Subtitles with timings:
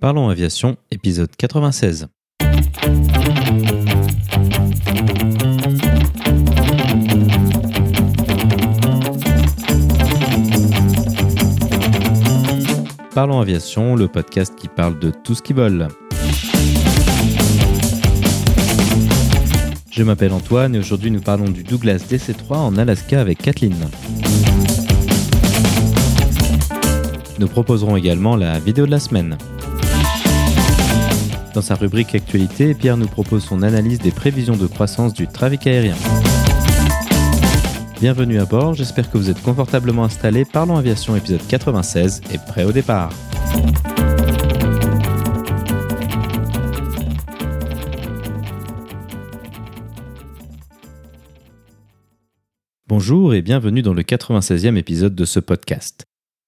[0.00, 2.06] Parlons Aviation, épisode 96.
[13.12, 15.88] Parlons Aviation, le podcast qui parle de tout ce qui vole.
[19.90, 23.88] Je m'appelle Antoine et aujourd'hui nous parlons du Douglas DC-3 en Alaska avec Kathleen.
[27.40, 29.36] Nous proposerons également la vidéo de la semaine.
[31.54, 35.66] Dans sa rubrique Actualité, Pierre nous propose son analyse des prévisions de croissance du trafic
[35.66, 35.96] aérien.
[38.00, 40.44] Bienvenue à bord, j'espère que vous êtes confortablement installés.
[40.44, 43.10] Parlons Aviation épisode 96 et prêt au départ.
[52.86, 56.04] Bonjour et bienvenue dans le 96e épisode de ce podcast.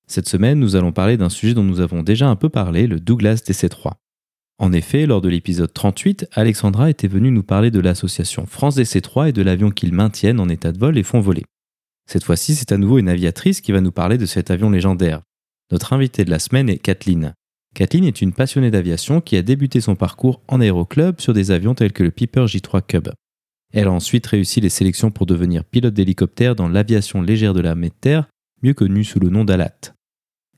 [0.07, 2.99] Cette semaine, nous allons parler d'un sujet dont nous avons déjà un peu parlé, le
[2.99, 3.93] Douglas DC-3.
[4.61, 9.30] En effet, lors de l'épisode 38, Alexandra était venue nous parler de l'association France DC-3
[9.30, 11.47] et de l'avion qu'ils maintiennent en état de vol et font voler.
[12.07, 15.23] Cette fois-ci, c'est à nouveau une aviatrice qui va nous parler de cet avion légendaire.
[15.73, 17.33] Notre invitée de la semaine est Kathleen.
[17.75, 21.74] Kathleen est une passionnée d'aviation qui a débuté son parcours en aéroclub sur des avions
[21.74, 23.09] tels que le Piper J3 Cub.
[23.73, 27.89] Elle a ensuite réussi les sélections pour devenir pilote d'hélicoptère dans l'aviation légère de de
[27.99, 28.29] terre,
[28.63, 29.95] mieux connue sous le nom d'ALAT.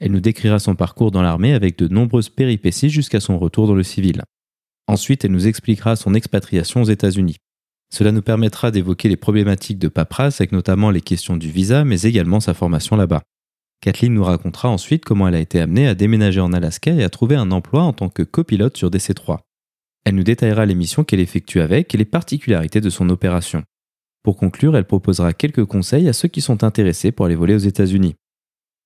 [0.02, 3.76] Elle nous décrira son parcours dans l'armée avec de nombreuses péripéties jusqu'à son retour dans
[3.76, 4.22] le civil.
[4.88, 7.36] Ensuite, elle nous expliquera son expatriation aux États-Unis.
[7.94, 12.02] Cela nous permettra d'évoquer les problématiques de paperasse avec notamment les questions du visa, mais
[12.02, 13.22] également sa formation là-bas.
[13.80, 17.08] Kathleen nous racontera ensuite comment elle a été amenée à déménager en Alaska et à
[17.08, 19.38] trouver un emploi en tant que copilote sur DC-3.
[20.04, 23.62] Elle nous détaillera les missions qu'elle effectue avec et les particularités de son opération.
[24.24, 27.58] Pour conclure, elle proposera quelques conseils à ceux qui sont intéressés pour aller voler aux
[27.58, 28.16] États-Unis.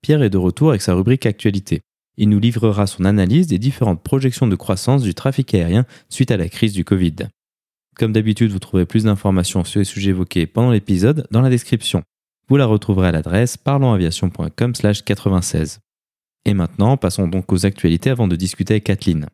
[0.07, 1.81] Pierre est de retour avec sa rubrique Actualité.
[2.17, 6.37] Il nous livrera son analyse des différentes projections de croissance du trafic aérien suite à
[6.37, 7.17] la crise du Covid.
[7.97, 12.05] Comme d'habitude, vous trouverez plus d'informations sur les sujets évoqués pendant l'épisode dans la description.
[12.49, 15.81] Vous la retrouverez à l'adresse parlonsaviation.com/96.
[16.45, 19.27] Et maintenant, passons donc aux actualités avant de discuter avec Kathleen.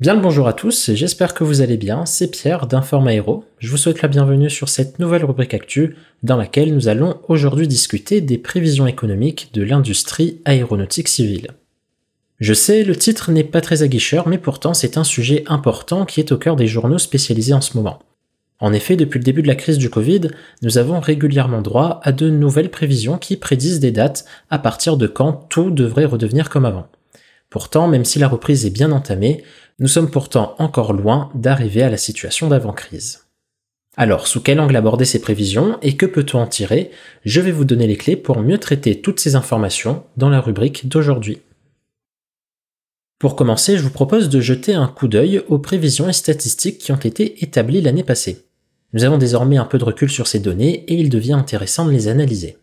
[0.00, 3.44] Bien le bonjour à tous, j'espère que vous allez bien, c'est Pierre d'Informaero.
[3.60, 5.94] Je vous souhaite la bienvenue sur cette nouvelle rubrique actu
[6.24, 11.52] dans laquelle nous allons aujourd'hui discuter des prévisions économiques de l'industrie aéronautique civile.
[12.40, 16.18] Je sais, le titre n'est pas très aguicheur, mais pourtant c'est un sujet important qui
[16.18, 18.00] est au cœur des journaux spécialisés en ce moment.
[18.58, 20.22] En effet, depuis le début de la crise du Covid,
[20.62, 25.06] nous avons régulièrement droit à de nouvelles prévisions qui prédisent des dates à partir de
[25.06, 26.88] quand tout devrait redevenir comme avant.
[27.54, 29.44] Pourtant, même si la reprise est bien entamée,
[29.78, 33.26] nous sommes pourtant encore loin d'arriver à la situation d'avant-crise.
[33.96, 36.90] Alors, sous quel angle aborder ces prévisions et que peut-on en tirer?
[37.24, 40.88] Je vais vous donner les clés pour mieux traiter toutes ces informations dans la rubrique
[40.88, 41.42] d'aujourd'hui.
[43.20, 46.90] Pour commencer, je vous propose de jeter un coup d'œil aux prévisions et statistiques qui
[46.90, 48.46] ont été établies l'année passée.
[48.94, 51.92] Nous avons désormais un peu de recul sur ces données et il devient intéressant de
[51.92, 52.58] les analyser.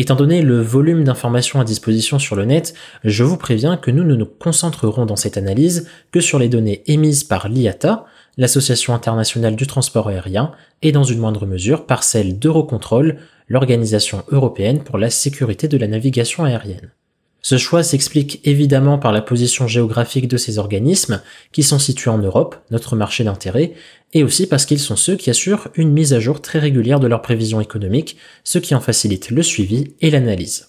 [0.00, 2.72] Étant donné le volume d'informations à disposition sur le net,
[3.02, 6.84] je vous préviens que nous ne nous concentrerons dans cette analyse que sur les données
[6.86, 12.38] émises par l'IATA, l'Association internationale du transport aérien, et dans une moindre mesure par celle
[12.38, 16.92] d'Eurocontrol, l'Organisation européenne pour la sécurité de la navigation aérienne.
[17.40, 21.22] Ce choix s'explique évidemment par la position géographique de ces organismes,
[21.52, 23.74] qui sont situés en Europe, notre marché d'intérêt,
[24.12, 27.06] et aussi parce qu'ils sont ceux qui assurent une mise à jour très régulière de
[27.06, 30.68] leurs prévisions économiques, ce qui en facilite le suivi et l'analyse.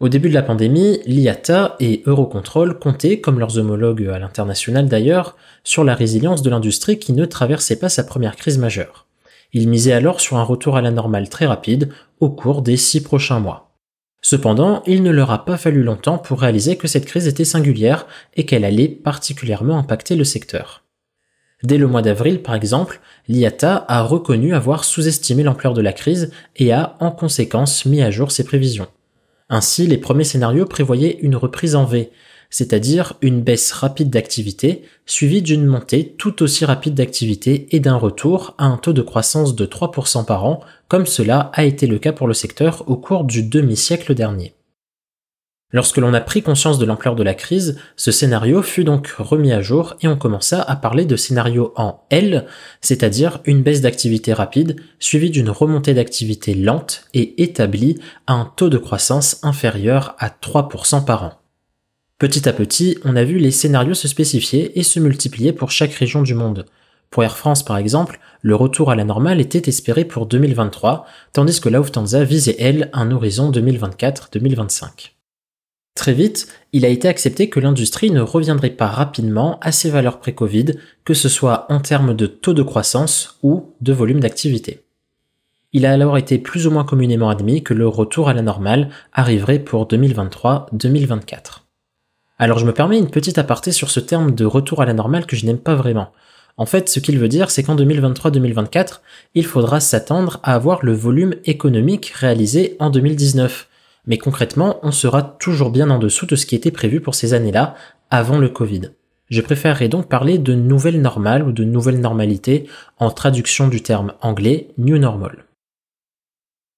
[0.00, 5.36] Au début de la pandémie, l'IATA et Eurocontrol comptaient, comme leurs homologues à l'international d'ailleurs,
[5.62, 9.06] sur la résilience de l'industrie qui ne traversait pas sa première crise majeure.
[9.52, 13.02] Ils misaient alors sur un retour à la normale très rapide au cours des six
[13.02, 13.73] prochains mois.
[14.24, 18.06] Cependant, il ne leur a pas fallu longtemps pour réaliser que cette crise était singulière
[18.36, 20.82] et qu'elle allait particulièrement impacter le secteur.
[21.62, 26.30] Dès le mois d'avril, par exemple, l'IATA a reconnu avoir sous-estimé l'ampleur de la crise
[26.56, 28.88] et a, en conséquence, mis à jour ses prévisions.
[29.50, 32.10] Ainsi, les premiers scénarios prévoyaient une reprise en V,
[32.54, 38.54] c'est-à-dire une baisse rapide d'activité, suivie d'une montée tout aussi rapide d'activité et d'un retour
[38.58, 42.12] à un taux de croissance de 3% par an, comme cela a été le cas
[42.12, 44.54] pour le secteur au cours du demi-siècle dernier.
[45.72, 49.50] Lorsque l'on a pris conscience de l'ampleur de la crise, ce scénario fut donc remis
[49.50, 52.46] à jour et on commença à parler de scénario en L,
[52.80, 57.98] c'est-à-dire une baisse d'activité rapide suivie d'une remontée d'activité lente et établie
[58.28, 61.43] à un taux de croissance inférieur à 3% par an.
[62.18, 65.94] Petit à petit, on a vu les scénarios se spécifier et se multiplier pour chaque
[65.94, 66.64] région du monde.
[67.10, 71.60] Pour Air France par exemple, le retour à la normale était espéré pour 2023, tandis
[71.60, 75.10] que la Lufthansa visait, elle, un horizon 2024-2025.
[75.96, 80.18] Très vite, il a été accepté que l'industrie ne reviendrait pas rapidement à ses valeurs
[80.18, 80.74] pré-Covid,
[81.04, 84.84] que ce soit en termes de taux de croissance ou de volume d'activité.
[85.72, 88.90] Il a alors été plus ou moins communément admis que le retour à la normale
[89.12, 91.63] arriverait pour 2023-2024.
[92.38, 95.26] Alors je me permets une petite aparté sur ce terme de retour à la normale
[95.26, 96.10] que je n'aime pas vraiment.
[96.56, 99.00] En fait, ce qu'il veut dire, c'est qu'en 2023-2024,
[99.34, 103.68] il faudra s'attendre à avoir le volume économique réalisé en 2019.
[104.06, 107.34] Mais concrètement, on sera toujours bien en dessous de ce qui était prévu pour ces
[107.34, 107.74] années-là,
[108.10, 108.90] avant le Covid.
[109.30, 114.12] Je préférerais donc parler de nouvelle normale ou de nouvelle normalité en traduction du terme
[114.20, 115.43] anglais New Normal.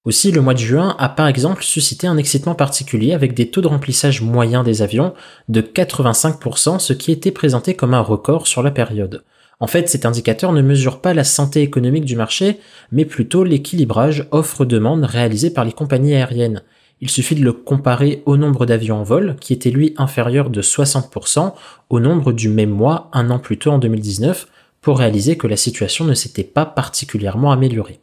[0.07, 3.61] Aussi, le mois de juin a par exemple suscité un excitement particulier avec des taux
[3.61, 5.15] de remplissage moyens des avions
[5.49, 9.25] de 85%, ce qui était présenté comme un record sur la période.
[9.59, 12.61] En fait, cet indicateur ne mesure pas la santé économique du marché,
[12.93, 16.63] mais plutôt l'équilibrage offre-demande réalisé par les compagnies aériennes.
[17.01, 20.63] Il suffit de le comparer au nombre d'avions en vol, qui était lui inférieur de
[20.63, 21.53] 60%
[21.91, 24.47] au nombre du même mois un an plus tôt en 2019,
[24.83, 27.99] pour réaliser que la situation ne s'était pas particulièrement améliorée.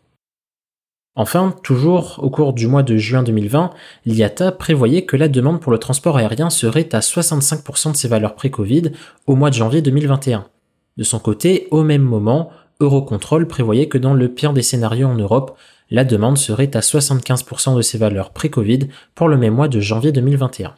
[1.16, 3.70] Enfin, toujours au cours du mois de juin 2020,
[4.06, 8.34] l'IATA prévoyait que la demande pour le transport aérien serait à 65% de ses valeurs
[8.34, 8.92] pré-Covid
[9.28, 10.46] au mois de janvier 2021.
[10.98, 12.50] De son côté, au même moment,
[12.80, 15.56] Eurocontrol prévoyait que dans le pire des scénarios en Europe,
[15.92, 20.12] la demande serait à 75% de ses valeurs pré-Covid pour le même mois de janvier
[20.12, 20.74] 2021.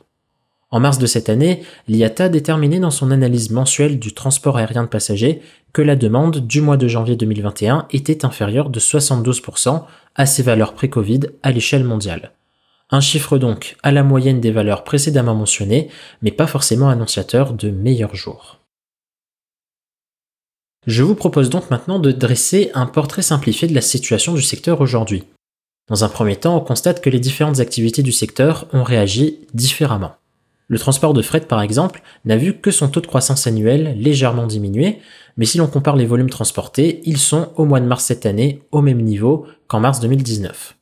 [0.76, 4.90] En mars de cette année, l'IATA déterminait dans son analyse mensuelle du transport aérien de
[4.90, 5.42] passagers
[5.72, 9.84] que la demande du mois de janvier 2021 était inférieure de 72%
[10.16, 12.34] à ses valeurs pré-Covid à l'échelle mondiale.
[12.92, 15.88] Un chiffre donc à la moyenne des valeurs précédemment mentionnées,
[16.22, 18.60] mais pas forcément annonciateur de meilleurs jours.
[20.88, 24.82] Je vous propose donc maintenant de dresser un portrait simplifié de la situation du secteur
[24.82, 25.24] aujourd'hui.
[25.88, 30.18] Dans un premier temps, on constate que les différentes activités du secteur ont réagi différemment.
[30.68, 34.48] Le transport de fret, par exemple, n'a vu que son taux de croissance annuel légèrement
[34.48, 35.00] diminuer,
[35.38, 38.64] mais si l'on compare les volumes transportés, ils sont au mois de mars cette année
[38.72, 40.76] au même niveau qu'en mars 2019.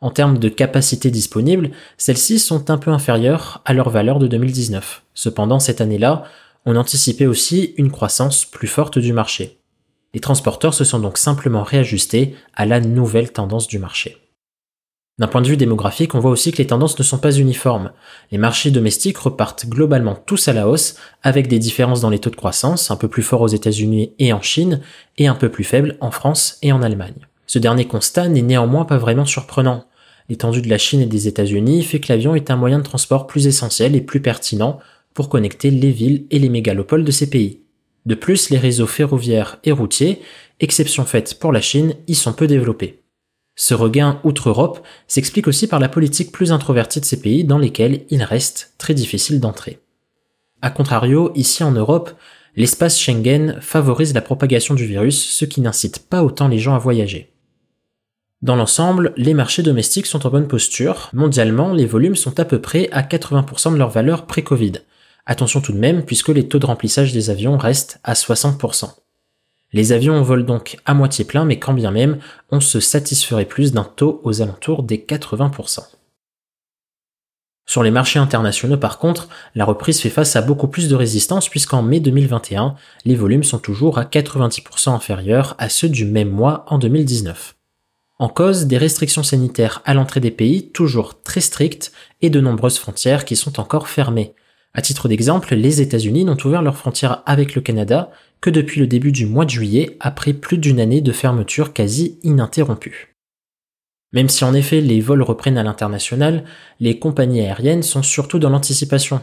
[0.00, 5.02] En termes de capacité disponible, celles-ci sont un peu inférieures à leur valeur de 2019.
[5.12, 6.24] Cependant, cette année-là,
[6.64, 9.58] on anticipait aussi une croissance plus forte du marché.
[10.14, 14.27] Les transporteurs se sont donc simplement réajustés à la nouvelle tendance du marché.
[15.18, 17.90] D'un point de vue démographique, on voit aussi que les tendances ne sont pas uniformes.
[18.30, 20.94] Les marchés domestiques repartent globalement tous à la hausse,
[21.24, 24.32] avec des différences dans les taux de croissance, un peu plus forts aux États-Unis et
[24.32, 24.80] en Chine,
[25.16, 27.26] et un peu plus faibles en France et en Allemagne.
[27.48, 29.86] Ce dernier constat n'est néanmoins pas vraiment surprenant.
[30.28, 33.26] L'étendue de la Chine et des États-Unis fait que l'avion est un moyen de transport
[33.26, 34.78] plus essentiel et plus pertinent
[35.14, 37.62] pour connecter les villes et les mégalopoles de ces pays.
[38.06, 40.20] De plus, les réseaux ferroviaires et routiers,
[40.60, 42.97] exception faite pour la Chine, y sont peu développés.
[43.60, 48.04] Ce regain outre-Europe s'explique aussi par la politique plus introvertie de ces pays dans lesquels
[48.08, 49.80] il reste très difficile d'entrer.
[50.62, 52.12] A contrario, ici en Europe,
[52.54, 56.78] l'espace Schengen favorise la propagation du virus, ce qui n'incite pas autant les gens à
[56.78, 57.32] voyager.
[58.42, 61.10] Dans l'ensemble, les marchés domestiques sont en bonne posture.
[61.12, 64.74] Mondialement, les volumes sont à peu près à 80% de leur valeur pré-Covid.
[65.26, 68.92] Attention tout de même, puisque les taux de remplissage des avions restent à 60%.
[69.72, 72.18] Les avions volent donc à moitié plein, mais quand bien même,
[72.50, 75.80] on se satisferait plus d'un taux aux alentours des 80%.
[77.66, 81.50] Sur les marchés internationaux par contre, la reprise fait face à beaucoup plus de résistance
[81.50, 86.64] puisqu'en mai 2021, les volumes sont toujours à 90% inférieurs à ceux du même mois
[86.68, 87.56] en 2019.
[88.18, 92.78] En cause, des restrictions sanitaires à l'entrée des pays toujours très strictes et de nombreuses
[92.78, 94.34] frontières qui sont encore fermées.
[94.72, 98.86] À titre d'exemple, les États-Unis n'ont ouvert leurs frontières avec le Canada que depuis le
[98.86, 103.14] début du mois de juillet, après plus d'une année de fermeture quasi ininterrompue.
[104.12, 106.44] Même si en effet les vols reprennent à l'international,
[106.80, 109.20] les compagnies aériennes sont surtout dans l'anticipation.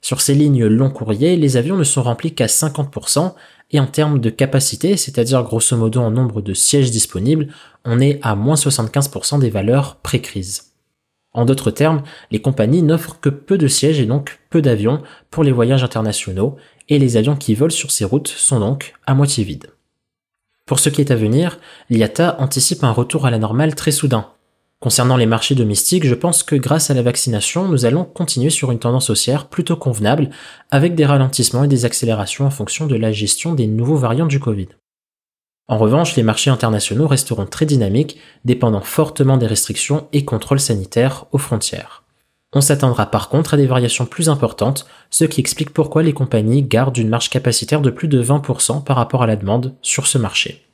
[0.00, 3.34] Sur ces lignes long courrier, les avions ne sont remplis qu'à 50%,
[3.70, 7.48] et en termes de capacité, c'est-à-dire grosso modo en nombre de sièges disponibles,
[7.84, 10.74] on est à moins 75% des valeurs pré-crise.
[11.32, 15.42] En d'autres termes, les compagnies n'offrent que peu de sièges et donc peu d'avions pour
[15.42, 16.56] les voyages internationaux,
[16.88, 19.70] et les avions qui volent sur ces routes sont donc à moitié vides.
[20.66, 21.58] Pour ce qui est à venir,
[21.90, 24.28] l'IATA anticipe un retour à la normale très soudain.
[24.80, 28.70] Concernant les marchés domestiques, je pense que grâce à la vaccination, nous allons continuer sur
[28.70, 30.30] une tendance haussière plutôt convenable,
[30.70, 34.40] avec des ralentissements et des accélérations en fonction de la gestion des nouveaux variants du
[34.40, 34.68] Covid.
[35.68, 41.24] En revanche, les marchés internationaux resteront très dynamiques, dépendant fortement des restrictions et contrôles sanitaires
[41.32, 42.03] aux frontières.
[42.56, 46.62] On s'attendra par contre à des variations plus importantes, ce qui explique pourquoi les compagnies
[46.62, 50.18] gardent une marge capacitaire de plus de 20% par rapport à la demande sur ce
[50.18, 50.64] marché.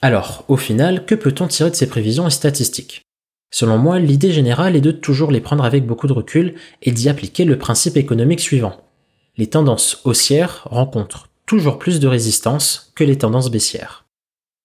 [0.00, 3.02] Alors, au final, que peut-on tirer de ces prévisions et statistiques?
[3.50, 7.08] Selon moi, l'idée générale est de toujours les prendre avec beaucoup de recul et d'y
[7.08, 8.80] appliquer le principe économique suivant.
[9.36, 14.04] Les tendances haussières rencontrent toujours plus de résistance que les tendances baissières.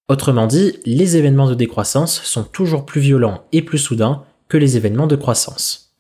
[0.09, 4.77] Autrement dit, les événements de décroissance sont toujours plus violents et plus soudains que les
[4.77, 5.95] événements de croissance.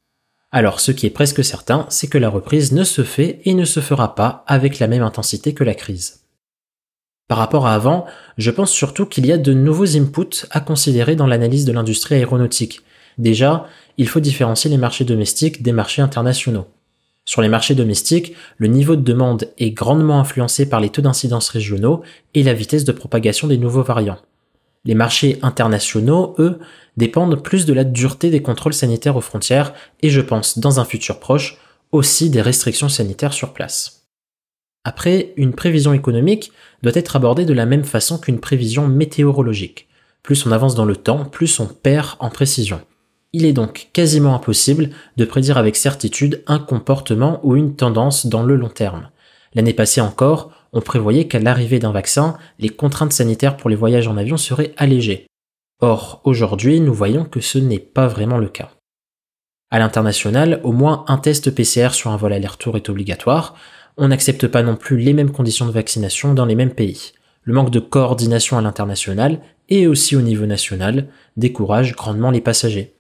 [0.51, 3.65] Alors ce qui est presque certain, c'est que la reprise ne se fait et ne
[3.65, 6.21] se fera pas avec la même intensité que la crise.
[7.27, 8.05] Par rapport à avant,
[8.37, 12.15] je pense surtout qu'il y a de nouveaux inputs à considérer dans l'analyse de l'industrie
[12.15, 12.81] aéronautique.
[13.17, 16.67] Déjà, il faut différencier les marchés domestiques des marchés internationaux.
[17.25, 21.49] Sur les marchés domestiques, le niveau de demande est grandement influencé par les taux d'incidence
[21.49, 22.01] régionaux
[22.33, 24.19] et la vitesse de propagation des nouveaux variants.
[24.87, 26.59] Les marchés internationaux, eux,
[26.95, 30.85] dépendent plus de la dureté des contrôles sanitaires aux frontières et je pense, dans un
[30.85, 31.57] futur proche,
[31.91, 34.07] aussi des restrictions sanitaires sur place.
[34.85, 36.53] Après, une prévision économique
[36.83, 39.89] doit être abordée de la même façon qu'une prévision météorologique.
[40.23, 42.79] Plus on avance dans le temps, plus on perd en précision.
[43.33, 48.43] Il est donc quasiment impossible de prédire avec certitude un comportement ou une tendance dans
[48.43, 49.09] le long terme.
[49.53, 54.07] L'année passée encore, on prévoyait qu'à l'arrivée d'un vaccin, les contraintes sanitaires pour les voyages
[54.07, 55.25] en avion seraient allégées.
[55.81, 58.69] Or, aujourd'hui, nous voyons que ce n'est pas vraiment le cas.
[59.71, 63.55] À l'international, au moins un test PCR sur un vol aller-retour est obligatoire.
[63.97, 67.13] On n'accepte pas non plus les mêmes conditions de vaccination dans les mêmes pays.
[67.41, 71.07] Le manque de coordination à l'international et aussi au niveau national
[71.37, 72.93] décourage grandement les passagers.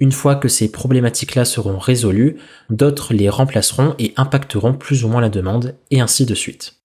[0.00, 2.38] Une fois que ces problématiques-là seront résolues,
[2.70, 6.79] d'autres les remplaceront et impacteront plus ou moins la demande, et ainsi de suite.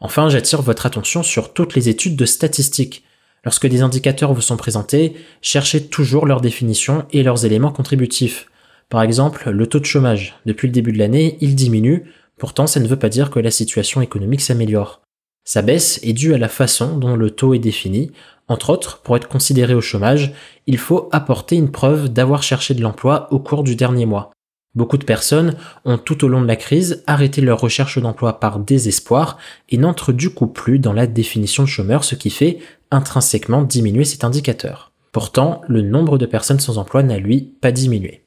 [0.00, 3.04] Enfin, j'attire votre attention sur toutes les études de statistiques.
[3.44, 8.48] Lorsque des indicateurs vous sont présentés, cherchez toujours leur définition et leurs éléments contributifs.
[8.88, 10.36] Par exemple, le taux de chômage.
[10.46, 12.04] Depuis le début de l'année, il diminue,
[12.38, 15.00] pourtant ça ne veut pas dire que la situation économique s'améliore.
[15.44, 18.10] Sa baisse est due à la façon dont le taux est défini,
[18.50, 20.32] entre autres, pour être considéré au chômage,
[20.66, 24.32] il faut apporter une preuve d'avoir cherché de l'emploi au cours du dernier mois.
[24.76, 28.60] Beaucoup de personnes ont tout au long de la crise arrêté leur recherche d'emploi par
[28.60, 29.36] désespoir
[29.68, 32.58] et n'entrent du coup plus dans la définition de chômeur, ce qui fait
[32.92, 34.92] intrinsèquement diminuer cet indicateur.
[35.10, 38.22] Pourtant, le nombre de personnes sans emploi n'a lui pas diminué.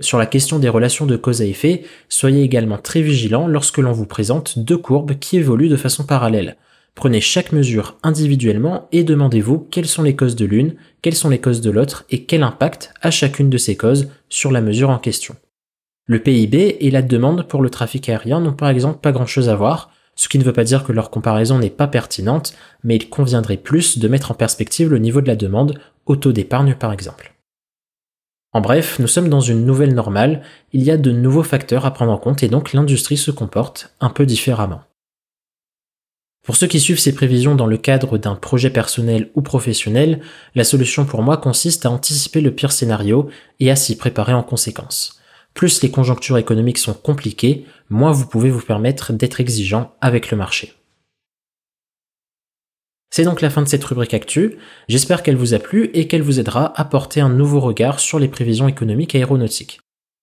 [0.00, 3.92] Sur la question des relations de cause à effet, soyez également très vigilant lorsque l'on
[3.92, 6.56] vous présente deux courbes qui évoluent de façon parallèle.
[6.96, 11.40] Prenez chaque mesure individuellement et demandez-vous quelles sont les causes de l'une, quelles sont les
[11.40, 14.98] causes de l'autre et quel impact a chacune de ces causes sur la mesure en
[14.98, 15.36] question.
[16.06, 19.54] Le PIB et la demande pour le trafic aérien n'ont par exemple pas grand-chose à
[19.54, 23.08] voir, ce qui ne veut pas dire que leur comparaison n'est pas pertinente, mais il
[23.08, 26.92] conviendrait plus de mettre en perspective le niveau de la demande au taux d'épargne par
[26.92, 27.32] exemple.
[28.52, 30.42] En bref, nous sommes dans une nouvelle normale,
[30.72, 33.94] il y a de nouveaux facteurs à prendre en compte et donc l'industrie se comporte
[34.00, 34.82] un peu différemment.
[36.44, 40.20] Pour ceux qui suivent ces prévisions dans le cadre d'un projet personnel ou professionnel,
[40.56, 43.30] la solution pour moi consiste à anticiper le pire scénario
[43.60, 45.21] et à s'y préparer en conséquence.
[45.54, 50.36] Plus les conjonctures économiques sont compliquées, moins vous pouvez vous permettre d'être exigeant avec le
[50.36, 50.74] marché.
[53.10, 54.56] C'est donc la fin de cette rubrique actu.
[54.88, 58.18] J'espère qu'elle vous a plu et qu'elle vous aidera à porter un nouveau regard sur
[58.18, 59.80] les prévisions économiques aéronautiques.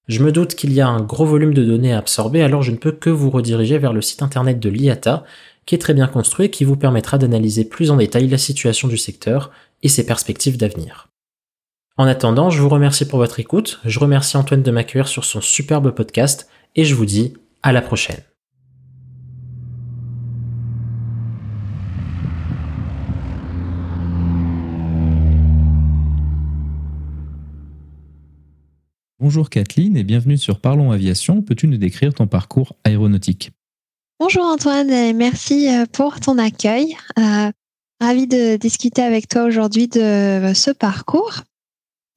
[0.07, 2.71] Je me doute qu'il y a un gros volume de données à absorber, alors je
[2.71, 5.23] ne peux que vous rediriger vers le site internet de l'IATA
[5.67, 8.87] qui est très bien construit et qui vous permettra d'analyser plus en détail la situation
[8.87, 9.51] du secteur
[9.83, 11.08] et ses perspectives d'avenir.
[11.99, 15.41] En attendant, je vous remercie pour votre écoute, je remercie Antoine de m'accueillir sur son
[15.41, 18.21] superbe podcast et je vous dis à la prochaine.
[29.19, 31.41] Bonjour Kathleen et bienvenue sur Parlons Aviation.
[31.41, 33.51] Peux-tu nous décrire ton parcours aéronautique?
[34.21, 36.95] Bonjour Antoine et merci euh, pour ton accueil.
[37.17, 37.51] Euh,
[37.99, 41.41] ravi de discuter avec toi aujourd'hui de euh, ce parcours.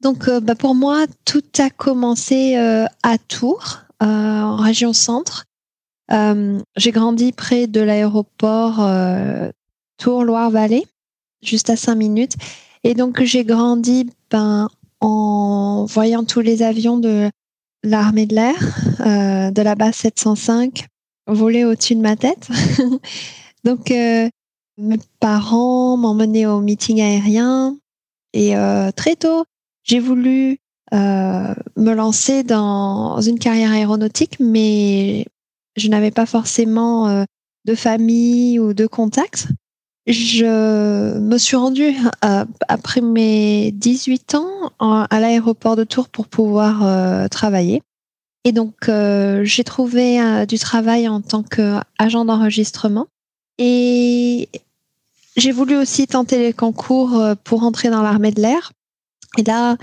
[0.02, 5.44] Donc bah, pour moi, tout a commencé à Tours, en région centre.
[6.10, 8.86] J'ai grandi près de l'aéroport
[9.98, 10.86] Tours-Loire-Vallée,
[11.42, 12.34] juste à 5 minutes.
[12.84, 14.68] Et donc j'ai grandi ben,
[15.00, 17.30] en voyant tous les avions de
[17.84, 20.86] l'armée de l'air, de la base 705
[21.26, 22.48] voler au-dessus de ma tête.
[23.64, 24.28] Donc, euh,
[24.78, 27.76] mes parents mené au meeting aérien
[28.32, 29.44] et euh, très tôt,
[29.84, 30.58] j'ai voulu
[30.92, 35.26] euh, me lancer dans une carrière aéronautique, mais
[35.76, 37.24] je n'avais pas forcément
[37.64, 39.48] de famille ou de contacts.
[40.06, 41.94] Je me suis rendue
[42.68, 47.82] après mes 18 ans à l'aéroport de Tours pour pouvoir travailler.
[48.44, 53.06] Et donc, euh, j'ai trouvé euh, du travail en tant qu'agent d'enregistrement.
[53.58, 54.48] Et
[55.36, 58.72] j'ai voulu aussi tenter les concours pour entrer dans l'armée de l'air.
[59.38, 59.76] Et là,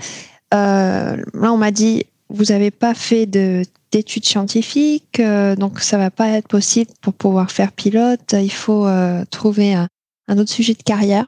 [0.52, 5.20] là, on m'a dit, vous n'avez pas fait d'études scientifiques,
[5.58, 8.32] donc ça va pas être possible pour pouvoir faire pilote.
[8.32, 8.86] Il faut
[9.30, 9.88] trouver un,
[10.28, 11.26] autre sujet de carrière.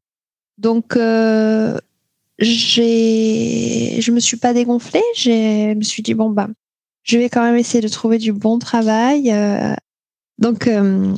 [0.58, 0.96] Donc,
[2.38, 5.02] j'ai, je me suis pas dégonflée.
[5.16, 6.48] Je me suis dit bon bah,
[7.02, 9.30] je vais quand même essayer de trouver du bon travail.
[9.32, 9.74] Euh,
[10.38, 11.14] donc, euh,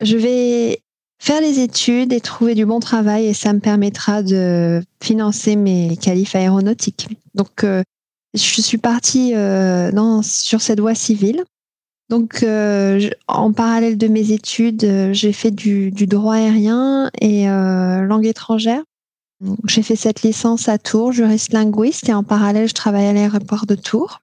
[0.00, 0.82] je vais
[1.18, 5.96] faire les études et trouver du bon travail et ça me permettra de financer mes
[5.96, 7.08] qualifs aéronautiques.
[7.34, 7.82] Donc, euh,
[8.34, 11.44] je suis partie dans, sur cette voie civile.
[12.10, 12.44] Donc,
[13.26, 18.82] en parallèle de mes études, j'ai fait du, droit aérien et langue étrangère.
[19.66, 23.66] J'ai fait cette licence à Tours, juriste linguiste, et en parallèle, je travaille à l'aéroport
[23.66, 24.20] de Tours.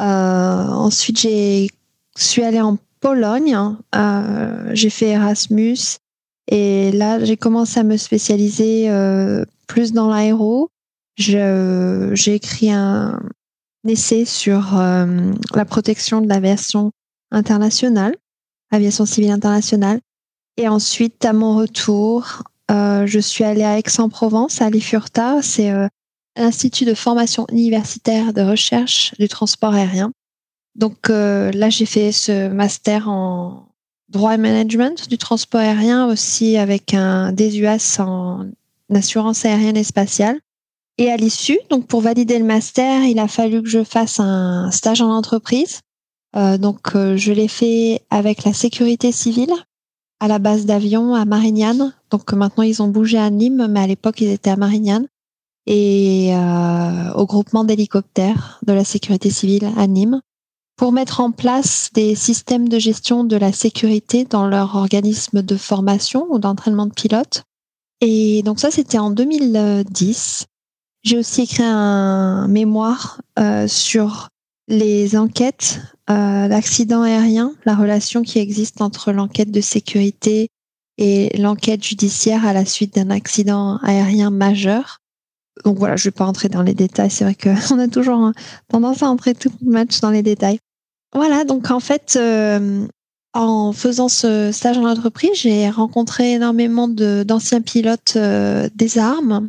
[0.00, 1.68] Euh, ensuite, j'ai
[2.16, 3.56] suis allée en Pologne.
[3.94, 5.78] Euh, j'ai fait Erasmus,
[6.50, 10.70] et là, j'ai commencé à me spécialiser euh, plus dans l'aéro.
[11.16, 13.20] J'ai écrit un,
[13.86, 16.92] essai sur euh, la protection de l'aviation
[17.30, 18.14] internationale,
[18.70, 20.00] aviation civile internationale.
[20.56, 25.86] Et ensuite, à mon retour, euh, je suis allée à Aix-en-Provence, à l'IFURTA, c'est euh,
[26.36, 30.12] l'Institut de formation universitaire de recherche du transport aérien.
[30.74, 33.67] Donc euh, là, j'ai fait ce master en
[34.08, 38.46] droit et management du transport aérien, aussi avec un DESUAS en
[38.92, 40.40] assurance aérienne et spatiale.
[40.96, 44.70] Et à l'issue, donc pour valider le master, il a fallu que je fasse un
[44.72, 45.80] stage en entreprise.
[46.34, 49.52] donc je l'ai fait avec la sécurité civile
[50.20, 51.94] à la base d'avion à Marignane.
[52.10, 55.06] Donc maintenant ils ont bougé à Nîmes, mais à l'époque ils étaient à Marignane.
[55.66, 60.20] Et euh, au groupement d'hélicoptères de la sécurité civile à Nîmes
[60.78, 65.56] pour mettre en place des systèmes de gestion de la sécurité dans leur organisme de
[65.56, 67.42] formation ou d'entraînement de pilotes.
[68.00, 70.46] Et donc ça, c'était en 2010.
[71.02, 74.28] J'ai aussi écrit un mémoire euh, sur
[74.68, 80.48] les enquêtes euh, d'accidents aériens, la relation qui existe entre l'enquête de sécurité
[80.96, 84.98] et l'enquête judiciaire à la suite d'un accident aérien majeur.
[85.64, 87.10] Donc voilà, je ne vais pas entrer dans les détails.
[87.10, 88.30] C'est vrai qu'on a toujours
[88.68, 90.60] tendance à entrer tout le match dans les détails.
[91.14, 92.86] Voilà, donc en fait, euh,
[93.34, 99.46] en faisant ce stage en entreprise, j'ai rencontré énormément d'anciens pilotes euh, des armes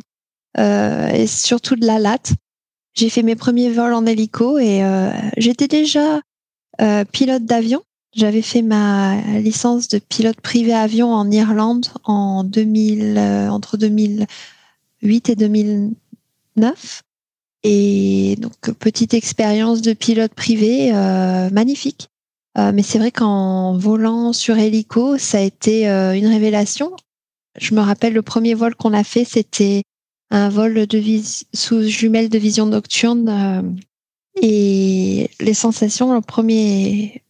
[0.58, 2.32] et surtout de la LAT.
[2.94, 4.82] J'ai fait mes premiers vols en hélico et
[5.36, 6.20] j'étais déjà
[6.80, 7.82] euh, pilote d'avion.
[8.14, 15.28] J'avais fait ma licence de pilote privé avion en Irlande en 2000, euh, entre 2008
[15.28, 17.02] et 2009.
[17.62, 22.08] Et donc, petite expérience de pilote privé, euh, magnifique.
[22.56, 26.92] mais c'est vrai qu'en volant sur hélico, ça a été une révélation.
[27.58, 29.82] Je me rappelle le premier vol qu'on a fait, c'était
[30.30, 31.02] un vol de
[31.54, 33.78] sous jumelle de vision nocturne
[34.40, 37.22] et les sensations, le premier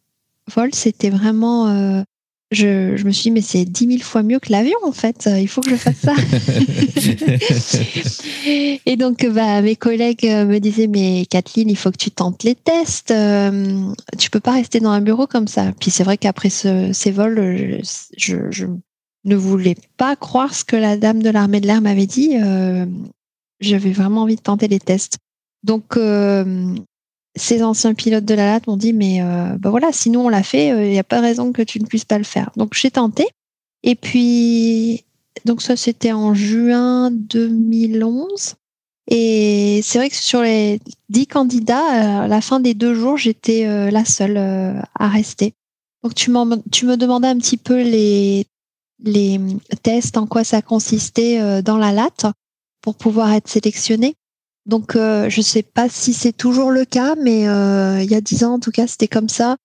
[0.49, 2.05] vol, c'était vraiment.
[2.53, 4.93] Euh, je, je, me suis dit, mais c'est dix mille fois mieux que l'avion, en
[4.93, 5.29] fait.
[5.39, 6.15] Il faut que je fasse ça.
[8.87, 12.55] et donc, bah, mes collègues me disaient, mais Kathleen, il faut que tu tentes les
[12.55, 13.11] tests.
[13.11, 15.73] Euh, tu peux pas rester dans un bureau comme ça.
[15.79, 17.81] Puis c'est vrai qu'après ce, ces vols,
[18.17, 18.67] je, je,
[19.25, 22.37] ne voulais pas croire ce que la dame de l'armée de l'air m'avait dit.
[22.43, 22.87] Euh,
[23.61, 25.19] J'avais vraiment envie de tenter les tests.
[25.63, 26.75] Donc, euh,
[27.41, 30.43] ces anciens pilotes de la latte m'ont dit mais euh, bah voilà sinon on l'a
[30.43, 32.51] fait il euh, n'y a pas de raison que tu ne puisses pas le faire.
[32.57, 33.27] Donc j'ai tenté.
[33.83, 35.05] Et puis
[35.45, 38.55] donc ça c'était en juin 2011
[39.09, 43.67] et c'est vrai que sur les dix candidats à la fin des deux jours j'étais
[43.67, 45.55] euh, la seule à rester.
[46.03, 46.31] Donc tu,
[46.71, 48.47] tu me demandais un petit peu les
[49.03, 49.41] les
[49.83, 52.27] tests en quoi ça consistait dans la latte
[52.83, 54.15] pour pouvoir être sélectionné
[54.67, 58.15] donc, euh, je ne sais pas si c'est toujours le cas, mais euh, il y
[58.15, 59.57] a dix ans, en tout cas, c'était comme ça.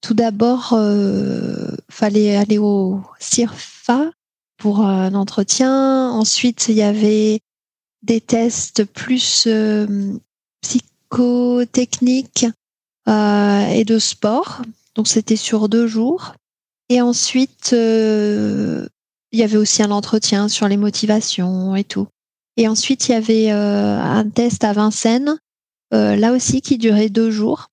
[0.00, 4.10] Tout d'abord, euh, fallait aller au CIRFA
[4.56, 6.10] pour un entretien.
[6.10, 7.40] Ensuite, il y avait
[8.02, 10.16] des tests plus euh,
[10.62, 12.46] psychotechniques
[13.06, 14.62] et de sport.
[14.94, 16.34] Donc, c'était sur deux jours.
[16.90, 18.88] Et ensuite, il
[19.32, 22.08] y avait aussi un entretien sur les motivations et tout.
[22.58, 25.38] Et ensuite, il y avait euh, un test à Vincennes,
[25.94, 27.68] euh, là aussi qui durait deux jours.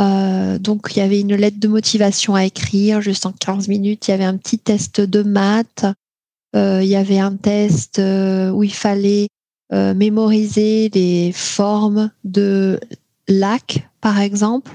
[0.00, 4.08] Euh, donc, il y avait une lettre de motivation à écrire, juste en 15 minutes.
[4.08, 5.86] Il y avait un petit test de maths.
[6.52, 9.28] il y avait un test où il fallait
[9.72, 12.80] mémoriser les formes de
[13.28, 14.72] lacs, par exemple,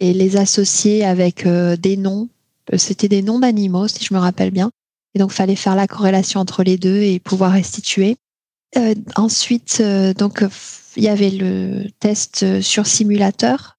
[0.00, 2.28] et les associer avec des noms.
[2.76, 4.70] C'était des noms d'animaux, si je me rappelle bien.
[5.14, 8.16] Et donc, fallait faire la corrélation entre les deux et pouvoir restituer.
[8.76, 10.44] Euh, ensuite, euh, donc,
[10.96, 13.78] il y avait le test sur simulateur.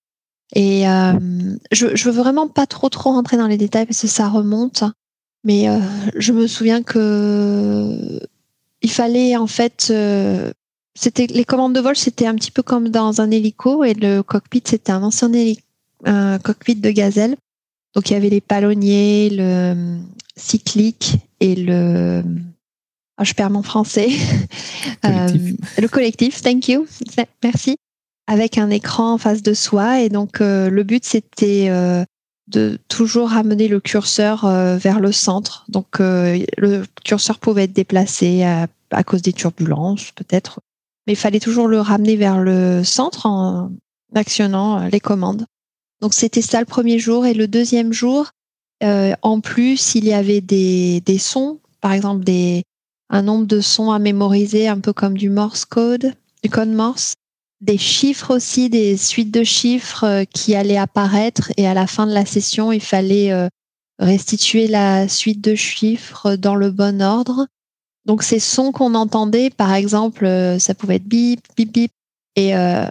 [0.55, 0.83] Et
[1.71, 4.83] je, je veux vraiment pas trop trop rentrer dans les détails parce que ça remonte.
[5.43, 5.65] Mais
[6.15, 8.19] je me souviens que
[8.83, 9.91] il fallait en fait
[10.95, 14.21] c'était les commandes de vol, c'était un petit peu comme dans un hélico et le
[14.21, 15.31] cockpit, c'était un ancien
[16.05, 17.35] un cockpit de gazelle.
[17.95, 19.97] Donc il y avait les palonniers, le euh,
[20.35, 22.23] cyclique et le
[23.19, 24.09] oh, je perds mon français.
[25.01, 25.41] Collectif.
[25.77, 26.85] Euh, le collectif, thank you,
[27.43, 27.75] merci.
[28.27, 31.69] Avec un écran en face de soi et donc euh, le but c'était
[32.47, 34.47] de toujours ramener le curseur
[34.77, 35.65] vers le centre.
[35.67, 40.59] Donc le curseur pouvait être déplacé à cause des turbulences peut-être
[41.05, 43.71] mais il fallait toujours le ramener vers le centre en
[44.15, 45.45] actionnant euh, les commandes.
[46.01, 48.31] Donc c'était ça le premier jour et le deuxième jour,
[48.83, 52.63] euh, en plus il y avait des, des sons, par exemple des
[53.13, 57.13] un nombre de sons à mémoriser, un peu comme du Morse code, du code Morse,
[57.61, 61.53] des chiffres aussi, des suites de chiffres euh, qui allaient apparaître.
[61.55, 63.31] Et à la fin de la session il fallait
[63.99, 67.47] restituer la suite de chiffres dans le bon ordre.
[68.05, 71.91] Donc ces sons qu'on entendait, par exemple, euh, ça pouvait être bip, bip, bip,
[72.35, 72.85] et euh,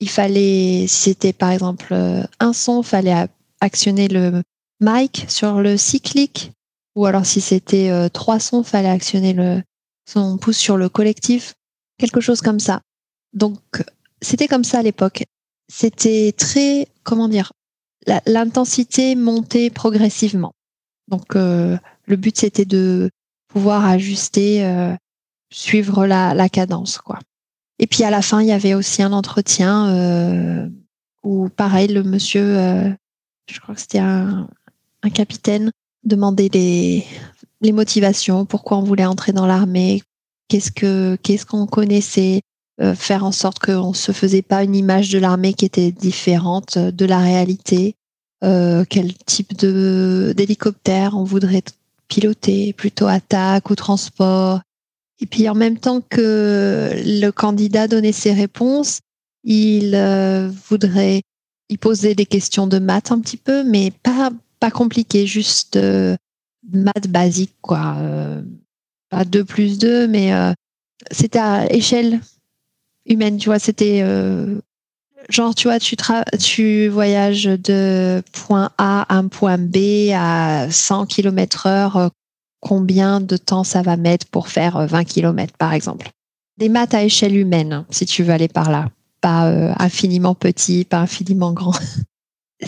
[0.00, 3.26] il fallait, si c'était par exemple euh, un son, il fallait
[3.60, 4.42] actionner le
[4.80, 6.52] mic sur le cyclique,
[6.94, 9.62] ou alors si c'était trois sons, fallait actionner le
[10.06, 11.54] son pouce sur le collectif,
[11.98, 12.80] quelque chose comme ça.
[13.32, 13.58] Donc
[14.20, 15.24] c'était comme ça à l'époque.
[15.72, 17.52] C'était très, comment dire,
[18.26, 20.52] l'intensité montait progressivement.
[21.08, 21.78] Donc le
[22.16, 23.10] but c'était de
[23.54, 24.94] pouvoir ajuster, euh,
[25.50, 27.20] suivre la, la, cadence, quoi.
[27.78, 30.68] Et puis à la fin, il y avait aussi un entretien euh,
[31.22, 32.90] où, pareil, le monsieur, euh,
[33.48, 34.48] je crois que c'était un,
[35.02, 35.70] un, capitaine,
[36.04, 37.04] demandait les,
[37.60, 40.02] les motivations, pourquoi on voulait entrer dans l'armée,
[40.48, 42.42] qu'est-ce que qu'est-ce qu'on connaissait,
[42.80, 46.78] euh, faire en sorte qu'on se faisait pas une image de l'armée qui était différente
[46.78, 47.94] de la réalité,
[48.42, 51.62] euh, quel type de d'hélicoptère on voudrait
[52.08, 54.60] piloter, plutôt attaque ou transport.
[55.20, 59.00] Et puis en même temps que le candidat donnait ses réponses,
[59.44, 61.22] il euh, voudrait,
[61.68, 64.30] il posait des questions de maths un petit peu, mais pas
[64.64, 66.16] pas compliqué, juste euh,
[66.72, 67.96] maths basique quoi.
[67.98, 68.42] Euh,
[69.10, 70.32] pas 2 plus 2, mais
[71.10, 72.20] c'était à échelle
[73.06, 74.02] humaine, tu vois, c'était
[75.28, 75.96] genre, tu vois, tu,
[76.38, 82.08] tu voyages de point A à un point B à 100 km heure, euh,
[82.60, 86.10] combien de temps ça va mettre pour faire 20 euh, km, par exemple.
[86.56, 88.88] Des maths à échelle humaine, hein, si tu veux aller par là.
[89.20, 91.74] Pas euh, infiniment petit, pas infiniment grand.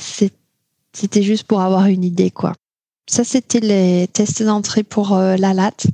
[0.97, 2.55] C'était juste pour avoir une idée, quoi.
[3.09, 5.87] Ça, c'était les tests d'entrée pour la latte.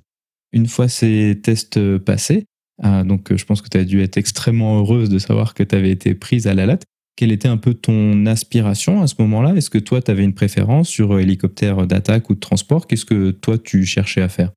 [0.52, 2.44] Une fois ces tests passés,
[2.82, 5.62] ah, donc, euh, je pense que tu as dû être extrêmement heureuse de savoir que
[5.62, 6.82] tu avais été prise à la latte.
[7.16, 9.54] Quelle était un peu ton aspiration à ce moment-là?
[9.54, 12.86] Est-ce que toi, tu avais une préférence sur euh, hélicoptère d'attaque ou de transport?
[12.86, 14.50] Qu'est-ce que toi, tu cherchais à faire?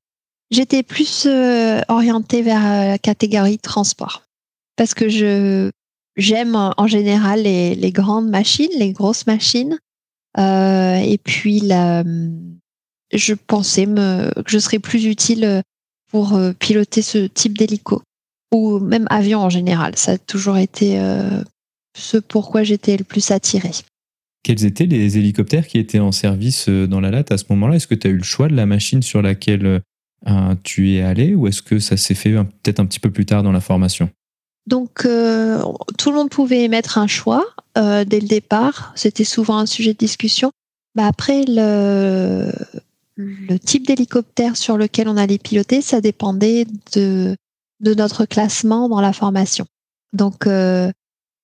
[0.50, 4.22] J'étais plus euh, orientée vers la catégorie transport.
[4.76, 5.70] Parce que je
[6.16, 9.78] j'aime en général les, les, grandes machines, les grosses machines.
[10.36, 12.04] Et puis, la,
[13.12, 15.62] je pensais me, que je serais plus utile
[16.10, 18.02] pour piloter ce type d'hélico
[18.52, 19.96] ou même avion en général.
[19.96, 21.42] Ça a toujours été euh,
[21.96, 23.72] ce pourquoi j'étais le plus attirée.
[24.42, 27.76] Quels étaient les hélicoptères qui étaient en service euh, dans la latte à ce moment-là?
[27.76, 29.82] Est-ce que tu as eu le choix de la machine sur laquelle
[30.28, 33.26] euh, tu es allé ou est-ce que ça s'est fait peut-être un petit peu plus
[33.26, 34.10] tard dans la formation?
[34.68, 37.46] Donc, tout le monde pouvait émettre un choix
[37.76, 38.92] dès le départ.
[38.96, 40.50] C'était souvent un sujet de discussion.
[40.94, 42.50] Bah, après, le,
[43.16, 47.36] le type d'hélicoptère sur lequel on allait piloter, ça dépendait de,
[47.80, 49.66] de notre classement dans la formation.
[50.12, 50.90] Donc, euh,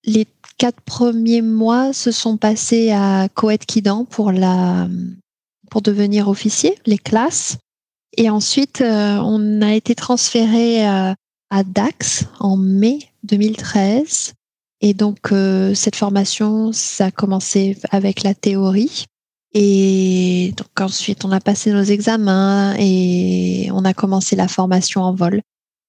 [0.04, 0.26] les
[0.58, 4.88] quatre premiers mois se sont passés à Coët Kidan pour la
[5.70, 7.56] pour devenir officier, les classes.
[8.18, 11.14] Et ensuite, euh, on a été transféré à,
[11.48, 14.34] à, Dax en mai 2013.
[14.82, 19.06] Et donc, euh, cette formation, ça a commencé avec la théorie.
[19.54, 25.14] Et donc ensuite, on a passé nos examens et on a commencé la formation en
[25.14, 25.42] vol.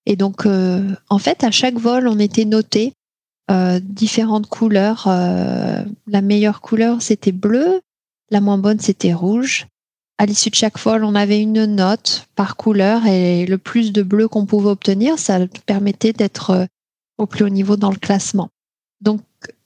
[0.05, 2.93] Et donc, euh, en fait, à chaque vol, on était noté
[3.49, 5.05] euh, différentes couleurs.
[5.07, 7.81] Euh, la meilleure couleur, c'était bleu.
[8.31, 9.67] La moins bonne, c'était rouge.
[10.17, 14.03] À l'issue de chaque vol, on avait une note par couleur et le plus de
[14.03, 16.67] bleu qu'on pouvait obtenir, ça permettait d'être
[17.17, 18.49] au plus haut niveau dans le classement.
[19.03, 19.21] Donc,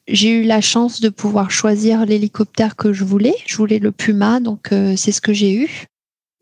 [0.07, 3.35] j'ai eu la chance de pouvoir choisir l'hélicoptère que je voulais.
[3.45, 5.85] Je voulais le Puma, donc c'est ce que j'ai eu.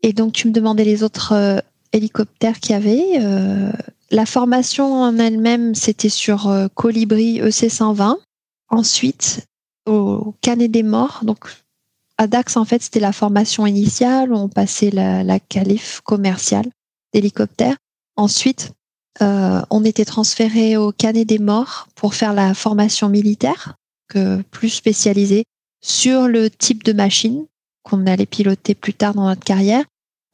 [0.02, 3.72] Et donc, tu me demandais les autres hélicoptères qu'il y avait.
[4.10, 8.16] la formation en elle-même, c'était sur Colibri EC120.
[8.68, 9.46] Ensuite,
[9.84, 11.46] au Canet des Morts, donc
[12.18, 14.32] à Dax, en fait, c'était la formation initiale.
[14.32, 16.66] On passait la, la qualif commerciale
[17.12, 17.76] d'hélicoptère.
[18.16, 18.72] Ensuite,
[19.22, 23.74] euh, on était transféré au Canet des Morts pour faire la formation militaire,
[24.08, 25.44] que plus spécialisée
[25.82, 27.46] sur le type de machine
[27.82, 29.84] qu'on allait piloter plus tard dans notre carrière.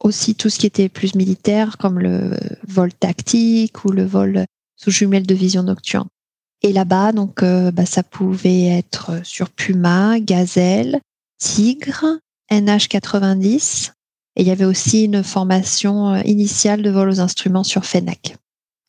[0.03, 4.91] Aussi tout ce qui était plus militaire, comme le vol tactique ou le vol sous
[4.91, 6.07] jumelle de vision nocturne.
[6.61, 10.99] Et là-bas, donc, euh, bah, ça pouvait être sur Puma, Gazelle,
[11.37, 12.17] Tigre,
[12.51, 13.91] NH90.
[14.35, 18.35] Et il y avait aussi une formation initiale de vol aux instruments sur Fennec.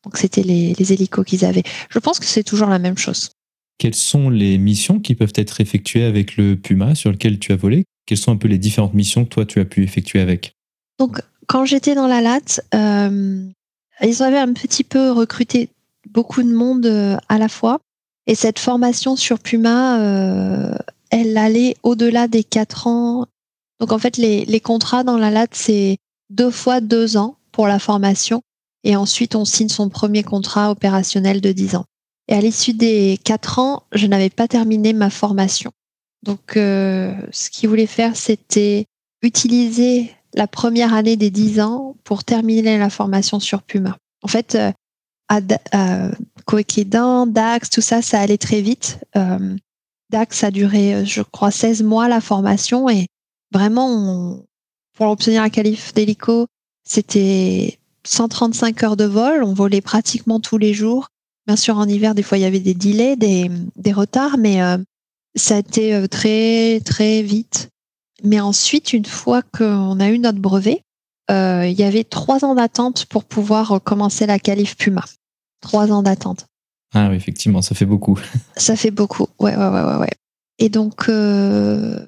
[0.05, 1.63] Donc c'était les, les hélicos qu'ils avaient.
[1.89, 3.31] Je pense que c'est toujours la même chose.
[3.77, 7.57] Quelles sont les missions qui peuvent être effectuées avec le Puma sur lequel tu as
[7.57, 7.83] volé?
[8.05, 10.53] Quelles sont un peu les différentes missions que toi tu as pu effectuer avec?
[10.99, 13.45] Donc quand j'étais dans la LAT, euh,
[14.01, 15.69] ils avaient un petit peu recruté
[16.09, 17.79] beaucoup de monde euh, à la fois.
[18.27, 20.75] Et cette formation sur Puma, euh,
[21.11, 23.25] elle allait au-delà des quatre ans.
[23.79, 25.97] Donc en fait, les, les contrats dans la LAT, c'est
[26.29, 28.41] deux fois deux ans pour la formation.
[28.85, 31.85] Et ensuite, on signe son premier contrat opérationnel de dix ans.
[32.27, 35.71] Et à l'issue des quatre ans, je n'avais pas terminé ma formation.
[36.23, 38.85] Donc, euh, ce qu'il voulait faire, c'était
[39.23, 43.97] utiliser la première année des dix ans pour terminer la formation sur Puma.
[44.21, 44.71] En fait, euh,
[45.29, 45.39] à,
[45.71, 46.09] à
[47.25, 48.99] Dax, tout ça, ça allait très vite.
[49.15, 49.55] Euh,
[50.11, 53.07] Dax a duré, je crois, 16 mois la formation et
[53.51, 54.43] vraiment,
[54.95, 56.45] pour obtenir un qualif d'hélico,
[56.87, 59.43] c'était 135 heures de vol.
[59.43, 61.09] On volait pratiquement tous les jours.
[61.47, 64.61] Bien sûr, en hiver, des fois, il y avait des delays, des, des retards, mais
[64.61, 64.77] euh,
[65.35, 67.69] ça a été euh, très, très vite.
[68.23, 70.81] Mais ensuite, une fois qu'on a eu notre brevet,
[71.29, 75.03] euh, il y avait trois ans d'attente pour pouvoir commencer la qualif Puma.
[75.61, 76.45] Trois ans d'attente.
[76.93, 78.17] Ah oui, effectivement, ça fait beaucoup.
[78.55, 80.11] ça fait beaucoup, ouais, ouais, ouais, ouais.
[80.59, 81.99] Et donc, euh,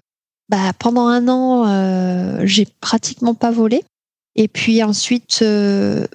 [0.49, 3.83] bah, pendant un an, euh, j'ai pratiquement pas volé.
[4.37, 6.07] Et puis ensuite, euh,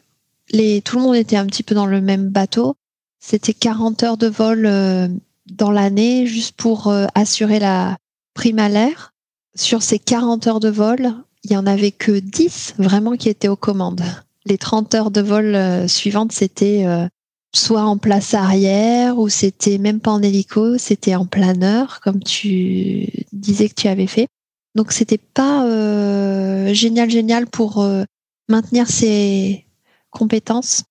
[0.51, 2.77] les, tout le monde était un petit peu dans le même bateau.
[3.21, 5.09] C'était 40 heures de vol euh,
[5.47, 7.97] dans l'année juste pour euh, assurer la
[8.35, 9.13] prime à l'air.
[9.55, 11.13] Sur ces 40 heures de vol,
[11.45, 14.03] il y en avait que 10 vraiment qui étaient aux commandes.
[14.47, 17.07] Les 30 heures de vol euh, suivantes, c'était euh,
[17.55, 23.09] soit en place arrière ou c'était même pas en hélico, c'était en planeur comme tu
[23.33, 24.29] disais que tu avais fait.
[24.75, 28.05] Donc c'était pas euh, génial génial pour euh,
[28.49, 29.67] maintenir ses
[30.11, 30.85] compétences.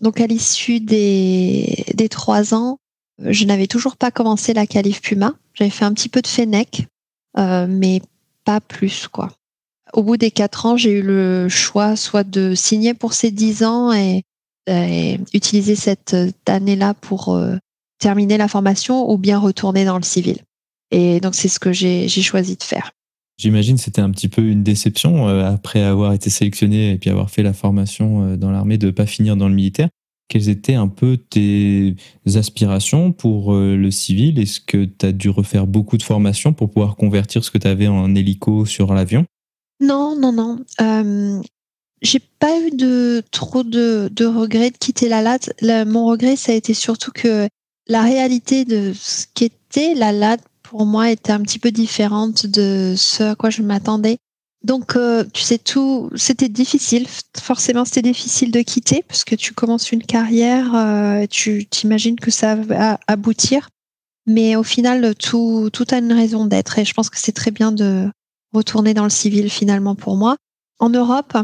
[0.00, 2.78] Donc à l'issue des, des trois ans,
[3.18, 5.34] je n'avais toujours pas commencé la qualif Puma.
[5.54, 6.86] J'avais fait un petit peu de Fennec,
[7.38, 8.00] euh, mais
[8.44, 9.30] pas plus quoi.
[9.92, 13.62] Au bout des quatre ans, j'ai eu le choix soit de signer pour ces dix
[13.62, 14.22] ans et,
[14.66, 17.56] et utiliser cette année-là pour euh,
[17.98, 20.38] terminer la formation ou bien retourner dans le civil.
[20.90, 22.92] Et donc c'est ce que j'ai choisi de faire.
[23.38, 27.30] J'imagine c'était un petit peu une déception euh, après avoir été sélectionné et puis avoir
[27.30, 29.88] fait la formation euh, dans l'armée de pas finir dans le militaire.
[30.28, 31.94] Quelles étaient un peu tes
[32.36, 34.38] aspirations pour euh, le civil?
[34.38, 37.66] Est-ce que tu as dû refaire beaucoup de formations pour pouvoir convertir ce que tu
[37.66, 39.26] avais en hélico sur l'avion?
[39.80, 40.60] Non, non, non.
[40.80, 41.42] Euh,
[42.00, 42.70] j'ai pas eu
[43.30, 45.50] trop de, regrets de quitter la LAT.
[45.60, 47.48] La- mon regret, ça a été surtout que
[47.88, 50.38] la réalité de ce qu'était la LAT
[50.72, 54.16] pour moi était un petit peu différente de ce à quoi je m'attendais.
[54.64, 57.06] Donc, euh, tu sais, tout, c'était difficile.
[57.38, 62.30] Forcément, c'était difficile de quitter parce que tu commences une carrière, euh, tu t'imagines que
[62.30, 63.68] ça va aboutir.
[64.26, 67.50] Mais au final, tout, tout a une raison d'être et je pense que c'est très
[67.50, 68.08] bien de
[68.54, 70.36] retourner dans le civil finalement pour moi.
[70.78, 71.36] En Europe,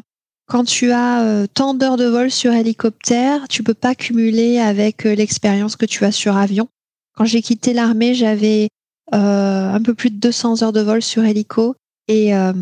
[0.47, 5.05] quand tu as euh, tant d'heures de vol sur hélicoptère, tu peux pas cumuler avec
[5.05, 6.69] l'expérience que tu as sur avion.
[7.14, 8.71] Quand j'ai quitté l'armée, j'avais
[9.16, 11.75] un peu plus de 200 heures de vol sur hélico
[12.09, 12.53] et euh,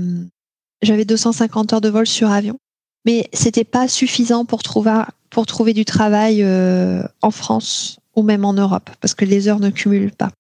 [0.83, 2.59] j'avais 250 heures de vol sur avion.
[3.05, 8.45] Mais c'était pas suffisant pour trouver pour trouver du travail euh, en France ou même
[8.45, 10.31] en Europe parce que les heures ne cumulent pas.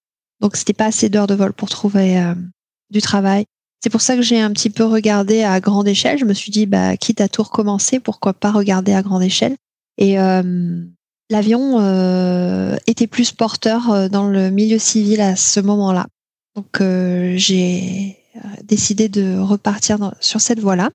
[0.41, 2.35] Donc c'était pas assez d'heures de vol pour trouver euh,
[2.91, 3.45] du travail.
[3.83, 6.19] C'est pour ça que j'ai un petit peu regardé à grande échelle.
[6.19, 9.57] Je me suis dit, bah, quitte à tout recommencer, pourquoi pas regarder à grande échelle.
[9.99, 10.83] Et euh,
[11.31, 16.07] l'avion euh, était plus porteur euh, dans le milieu civil à ce moment-là.
[16.55, 18.19] Donc euh, j'ai
[18.65, 20.91] décidé de repartir sur cette voie-là.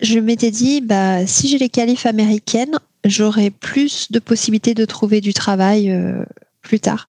[0.00, 5.20] Je m'étais dit, bah, si j'ai les qualifs américaines, j'aurai plus de possibilités de trouver
[5.20, 6.24] du travail euh,
[6.62, 7.08] plus tard.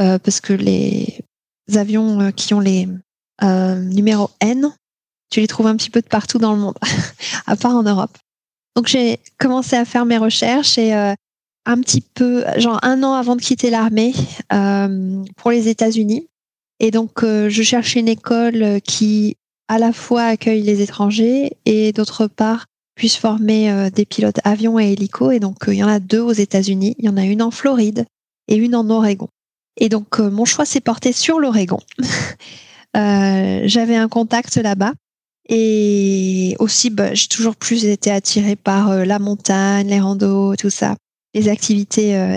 [0.00, 1.18] Euh, parce que les
[1.74, 2.88] avions euh, qui ont les
[3.42, 4.72] euh, numéros N
[5.32, 6.76] tu les trouves un petit peu de partout dans le monde,
[7.46, 8.16] à part en Europe.
[8.76, 11.14] Donc j'ai commencé à faire mes recherches et euh,
[11.64, 14.12] un petit peu, genre un an avant de quitter l'armée
[14.52, 16.28] euh, pour les États-Unis.
[16.80, 19.36] Et donc euh, je cherchais une école qui
[19.68, 24.92] à la fois accueille les étrangers et d'autre part puisse former des pilotes avions et
[24.92, 25.32] hélicos.
[25.32, 26.94] Et donc il y en a deux aux États-Unis.
[26.98, 28.04] Il y en a une en Floride
[28.48, 29.28] et une en Oregon.
[29.78, 31.78] Et donc mon choix s'est porté sur l'Oregon.
[32.94, 34.92] J'avais un contact là-bas
[35.48, 40.70] et aussi, bah, j'ai toujours plus été attirée par euh, la montagne, les randos, tout
[40.70, 40.96] ça,
[41.34, 42.36] les activités euh,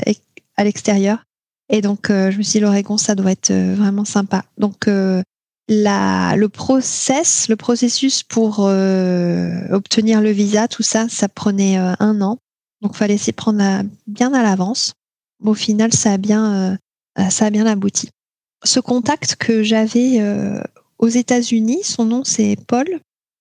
[0.57, 1.23] à l'extérieur.
[1.69, 4.45] Et donc, euh, je me suis dit, l'Oregon, ça doit être vraiment sympa.
[4.57, 4.87] Donc,
[5.67, 12.37] la, le process, le processus pour obtenir le visa, tout ça, ça prenait un an.
[12.81, 14.93] Donc, fallait s'y prendre bien à l'avance.
[15.43, 16.77] Au final, ça a bien,
[17.29, 18.09] ça a bien abouti.
[18.63, 20.21] Ce contact que j'avais
[20.99, 21.79] aux États-Unis.
[21.83, 22.99] Son nom, c'est Paul.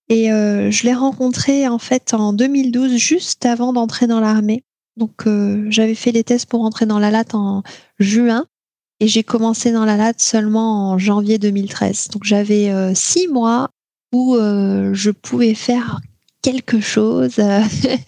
[0.08, 4.62] Et euh, je l'ai rencontré en fait en 2012, juste avant d'entrer dans l'armée.
[4.96, 7.62] Donc euh, j'avais fait les tests pour entrer dans la latte en
[7.98, 8.46] juin
[9.00, 12.08] et j'ai commencé dans la latte seulement en janvier 2013.
[12.08, 13.68] Donc j'avais euh, six mois
[14.12, 16.00] où je pouvais faire
[16.40, 17.40] quelque chose.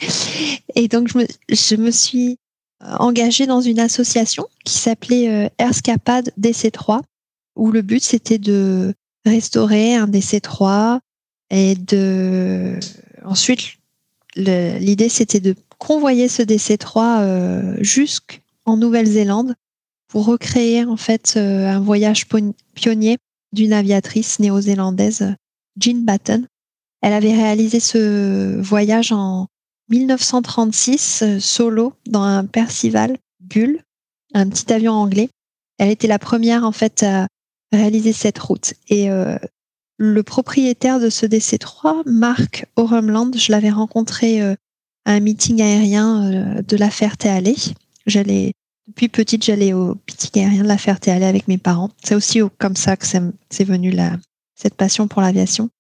[0.77, 2.39] et donc je me, je me suis
[2.81, 7.01] engagée dans une association qui s'appelait Erscapade DC3
[7.57, 8.95] où le but c'était de
[9.25, 11.01] restaurer un DC3
[11.51, 12.79] et de
[13.25, 13.79] ensuite
[14.37, 19.55] l'idée c'était de convoyer ce DC3 euh, jusqu'en Nouvelle-Zélande
[20.09, 22.27] pour recréer en fait euh, un voyage
[22.75, 23.19] pionnier
[23.53, 25.35] d'une aviatrice néo-zélandaise
[25.81, 26.47] Jean Batten.
[27.03, 29.47] Elle avait réalisé ce voyage en
[29.89, 33.81] 1936 euh, solo dans un Percival Gull,
[34.35, 35.29] un petit avion anglais.
[35.79, 37.27] Elle était la première en fait à
[37.73, 38.75] réaliser cette route.
[38.89, 39.39] Et euh,
[39.99, 44.55] le propriétaire de ce DC3, Marc Orumland, je l'avais rencontré euh,
[45.07, 47.57] un meeting aérien euh, de la Ferté-Alais.
[48.07, 48.53] J'allais
[48.87, 51.91] depuis petite, j'allais au meeting aérien de la Ferté-Alais avec mes parents.
[52.05, 54.17] C'est aussi comme ça que c'est venu la,
[54.55, 55.71] cette passion pour l'aviation.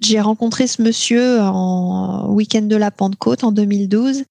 [0.00, 4.22] J'ai rencontré ce monsieur en week-end de la Pentecôte en 2012.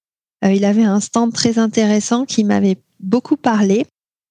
[0.42, 3.86] il avait un stand très intéressant qui m'avait beaucoup parlé.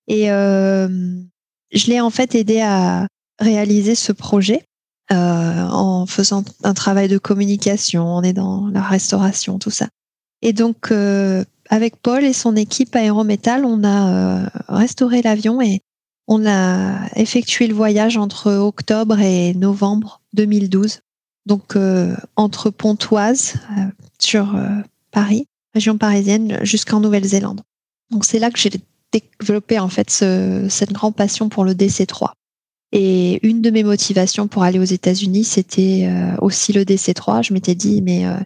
[0.08, 3.08] Et je l'ai en fait aidé à
[3.40, 4.64] réaliser ce projet
[5.12, 9.88] euh, en faisant un travail de communication, on est dans la restauration, tout ça.
[10.42, 15.82] Et donc, euh, avec Paul et son équipe Aérométal, on a euh, restauré l'avion et
[16.28, 21.00] on a effectué le voyage entre octobre et novembre 2012.
[21.46, 21.78] Donc,
[22.36, 23.54] entre Pontoise,
[24.20, 24.60] sur
[25.12, 27.62] Paris, région parisienne, jusqu'en Nouvelle-Zélande.
[28.12, 28.72] Donc, c'est là que j'ai
[29.14, 32.32] développé en fait cette grande passion pour le DC3.
[32.92, 37.44] Et une de mes motivations pour aller aux États-Unis, c'était euh, aussi le DC3.
[37.44, 38.38] Je m'étais dit, mais euh,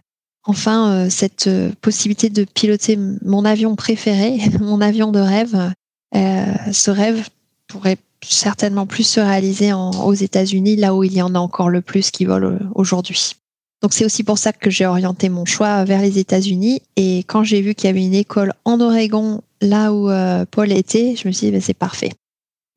[0.44, 1.48] enfin, euh, cette
[1.80, 5.72] possibilité de piloter mon avion préféré, mon avion de rêve,
[6.14, 7.28] ce rêve
[7.68, 11.80] pourrait certainement plus se réaliser aux États-Unis, là où il y en a encore le
[11.80, 13.36] plus qui volent aujourd'hui.
[13.80, 16.82] Donc c'est aussi pour ça que j'ai orienté mon choix vers les États-Unis.
[16.96, 20.10] Et quand j'ai vu qu'il y avait une école en Oregon, là où
[20.50, 22.12] Paul était, je me suis dit, ben, c'est parfait.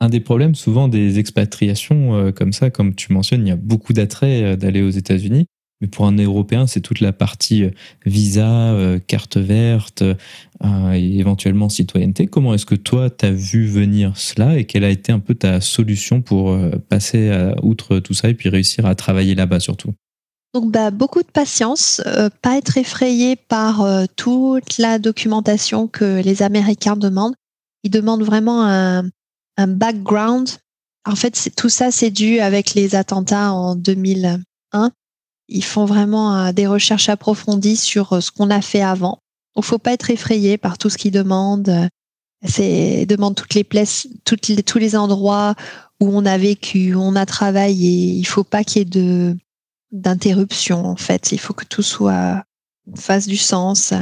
[0.01, 3.55] Un des problèmes souvent des expatriations euh, comme ça, comme tu mentionnes, il y a
[3.55, 5.45] beaucoup d'attrait euh, d'aller aux États-Unis.
[5.81, 7.71] Mais pour un Européen, c'est toute la partie euh,
[8.05, 8.75] visa,
[9.07, 10.03] carte verte
[10.93, 12.27] et éventuellement citoyenneté.
[12.27, 15.35] Comment est-ce que toi, tu as vu venir cela et quelle a été un peu
[15.35, 16.57] ta solution pour
[16.87, 19.93] passer outre tout ça et puis réussir à travailler là-bas surtout?
[20.53, 22.01] Donc bah, beaucoup de patience,
[22.41, 23.85] pas être effrayé par
[24.15, 27.35] toute la documentation que les Américains demandent.
[27.83, 30.49] Ils demandent vraiment un background.
[31.05, 34.91] En fait, tout ça, c'est dû avec les attentats en 2001.
[35.47, 39.19] Ils font vraiment euh, des recherches approfondies sur euh, ce qu'on a fait avant.
[39.55, 41.89] Il faut pas être effrayé par tout ce qu'ils demandent.
[42.43, 45.55] C'est demande toutes les places, toutes les, tous les endroits
[46.01, 48.11] où on a vécu, où on a travaillé.
[48.11, 49.35] Il faut pas qu'il y ait de
[49.91, 51.31] d'interruption en fait.
[51.31, 52.43] Il faut que tout soit
[52.95, 53.93] fasse du sens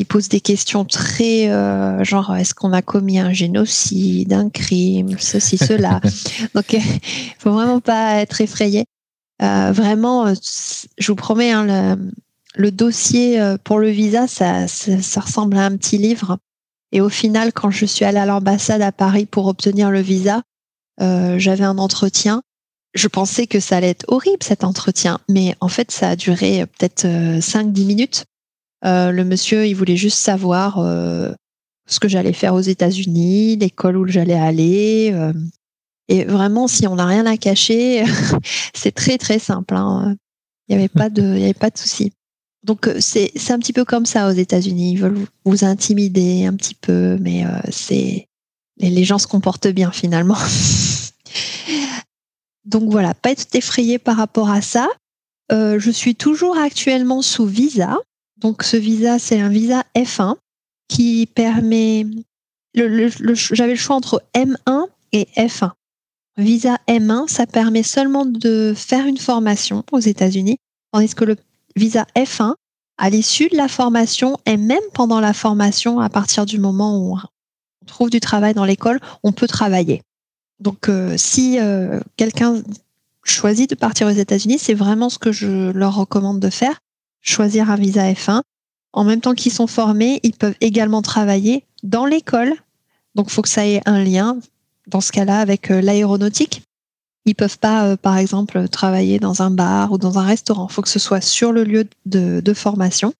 [0.00, 5.18] il pose des questions très euh, genre est-ce qu'on a commis un génocide, un crime,
[5.18, 6.00] ceci, cela.
[6.54, 7.00] Donc il
[7.38, 8.86] faut vraiment pas être effrayé.
[9.42, 10.34] Euh, vraiment, euh,
[10.98, 11.98] je vous promets, hein,
[12.54, 16.38] le, dossier pour le visa, ça, ça, ressemble à un petit livre.
[16.92, 20.42] Et au final, quand je suis allée à l'ambassade à Paris pour obtenir le visa,
[20.98, 22.42] j'avais un entretien.
[22.92, 26.66] Je pensais que ça allait être horrible cet entretien, mais en fait, ça a duré
[26.66, 28.24] peut-être 5-10 minutes.
[28.84, 31.32] Euh, le monsieur, il voulait juste savoir euh,
[31.86, 35.14] ce que j'allais faire aux États-Unis, l'école où j'allais aller.
[36.10, 36.14] Euh.
[36.14, 38.04] et vraiment, si on n'a rien à cacher,
[38.74, 39.74] c'est très très simple.
[39.74, 40.16] Hein.
[40.68, 42.12] Il n'y avait pas de, il avait pas de souci.
[42.62, 44.92] Donc c'est c'est un petit peu comme ça aux États-Unis.
[44.92, 48.28] Ils veulent vous intimider un petit peu, mais c'est
[48.78, 50.36] les gens se comportent bien finalement.
[52.66, 54.88] Donc voilà, pas être effrayé par rapport à ça.
[55.50, 57.96] je suis toujours actuellement sous visa.
[58.36, 60.36] Donc ce visa, c'est un visa F1
[60.88, 62.06] qui permet.
[62.74, 65.72] J'avais le choix entre M1 et F1.
[66.40, 70.56] Visa M1, ça permet seulement de faire une formation aux États-Unis,
[70.92, 71.36] tandis que le
[71.76, 72.54] visa F1,
[72.98, 77.16] à l'issue de la formation et même pendant la formation, à partir du moment où
[77.16, 80.02] on trouve du travail dans l'école, on peut travailler.
[80.58, 82.62] Donc euh, si euh, quelqu'un
[83.22, 86.80] choisit de partir aux États-Unis, c'est vraiment ce que je leur recommande de faire,
[87.22, 88.42] choisir un visa F1
[88.92, 92.54] en même temps qu'ils sont formés, ils peuvent également travailler dans l'école.
[93.14, 94.38] Donc, il faut que ça ait un lien,
[94.90, 96.62] dans ce cas-là, avec euh, l'aéronautique.
[97.26, 100.66] Ils peuvent pas, euh, par exemple, travailler dans un bar ou dans un restaurant.
[100.68, 103.12] Il faut que ce soit sur le lieu de, formation.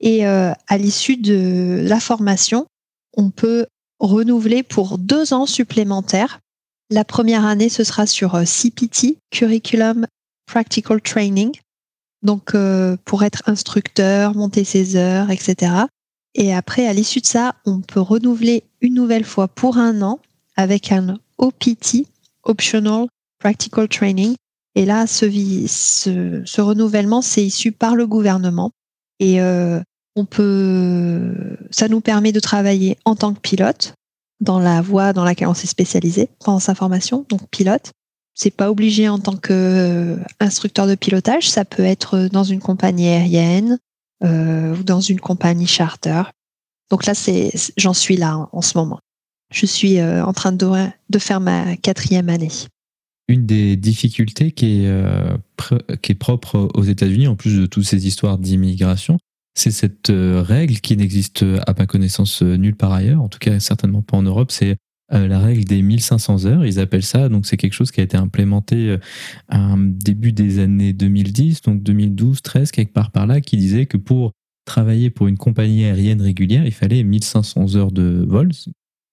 [0.00, 2.66] Et euh, à l'issue de la formation,
[3.16, 3.66] on peut
[3.98, 6.40] renouveler pour deux ans supplémentaires.
[6.90, 10.06] La première année, ce sera sur CPT, Curriculum
[10.46, 11.52] Practical Training
[12.22, 12.56] donc
[13.04, 15.86] pour être instructeur, monter ses heures, etc.
[16.34, 20.20] Et après, à l'issue de ça, on peut renouveler une nouvelle fois pour un an
[20.56, 22.06] avec un OPT,
[22.42, 23.06] Optional
[23.38, 24.34] Practical Training.
[24.74, 25.26] Et là, ce,
[25.66, 28.70] ce, renouvellement, c'est issu par le gouvernement.
[29.20, 29.80] Et euh,
[30.16, 33.94] on peut, ça nous permet de travailler en tant que pilote
[34.40, 37.92] dans la voie dans laquelle on s'est spécialisé pendant sa formation, donc pilote
[38.36, 43.08] c'est pas obligé en tant qu'instructeur euh, de pilotage, ça peut être dans une compagnie
[43.08, 43.78] aérienne
[44.22, 46.22] euh, ou dans une compagnie charter.
[46.90, 49.00] Donc là, c'est, j'en suis là en ce moment.
[49.52, 52.50] Je suis euh, en train de, faire ma quatrième année.
[53.28, 58.06] Une des difficultés qui est, qui est propre aux États-Unis, en plus de toutes ces
[58.06, 59.18] histoires d'immigration,
[59.54, 64.02] c'est cette règle qui n'existe à ma connaissance nulle part ailleurs, en tout cas certainement
[64.02, 64.76] pas en Europe, c'est
[65.12, 67.28] euh, la règle des 1500 heures, ils appellent ça.
[67.28, 68.98] Donc c'est quelque chose qui a été implémenté euh,
[69.48, 73.96] à début des années 2010, donc 2012, 13, quelque part par là, qui disait que
[73.96, 74.32] pour
[74.64, 78.50] travailler pour une compagnie aérienne régulière, il fallait 1500 heures de vol.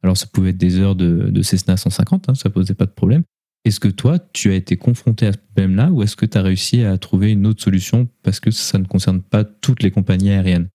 [0.03, 2.91] Alors ça pouvait être des heures de, de Cessna 150, hein, ça posait pas de
[2.91, 3.23] problème.
[3.65, 6.41] Est-ce que toi, tu as été confronté à ce problème-là ou est-ce que tu as
[6.41, 10.31] réussi à trouver une autre solution parce que ça ne concerne pas toutes les compagnies
[10.31, 10.67] aériennes?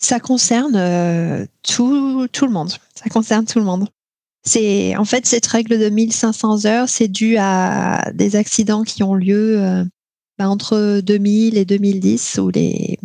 [0.00, 2.70] Ça concerne euh, tout, tout le monde.
[2.94, 3.88] Ça concerne tout le monde.
[4.44, 9.14] C'est en fait cette règle de 1500 heures, c'est dû à des accidents qui ont
[9.14, 9.84] lieu euh,
[10.38, 12.98] bah, entre 2000 et 2010 où les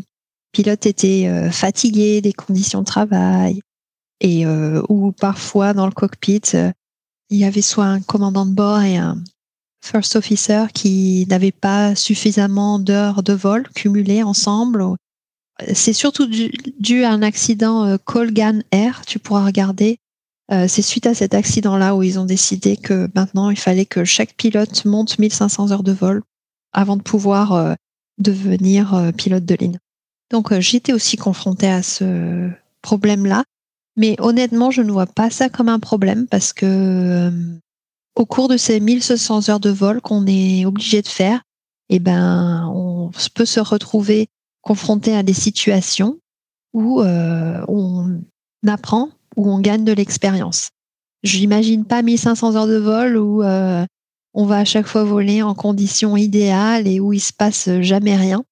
[0.51, 3.61] pilotes étaient euh, fatigués des conditions de travail
[4.19, 6.41] et euh, où parfois dans le cockpit
[7.29, 9.17] il y avait soit un commandant de bord et un
[9.83, 14.83] first officer qui n'avaient pas suffisamment d'heures de vol cumulées ensemble.
[15.73, 19.99] C'est surtout dû, à un accident Colgan Air, tu pourras regarder.
[20.51, 24.03] Euh, c'est suite à cet accident-là où ils ont décidé que maintenant il fallait que
[24.03, 26.21] chaque pilote monte 1500 heures de vol
[26.73, 27.73] avant de pouvoir euh,
[28.17, 29.79] devenir euh, pilote de ligne.
[30.31, 32.49] Donc j'étais aussi confrontée à ce
[32.81, 33.45] problème-là,
[33.95, 37.31] mais honnêtement je ne vois pas ça comme un problème parce que
[38.15, 41.41] au cours de ces 1500 heures de vol qu'on est obligé de faire,
[41.89, 44.27] eh ben on peut se retrouver
[44.61, 46.19] confronté à des situations
[46.73, 48.21] où on
[48.67, 50.69] apprend où on gagne de l'expérience.
[51.23, 53.85] J'imagine pas 1500 heures de vol où euh,
[54.33, 58.15] on va à chaque fois voler en conditions idéales et où il se passe jamais
[58.15, 58.43] rien.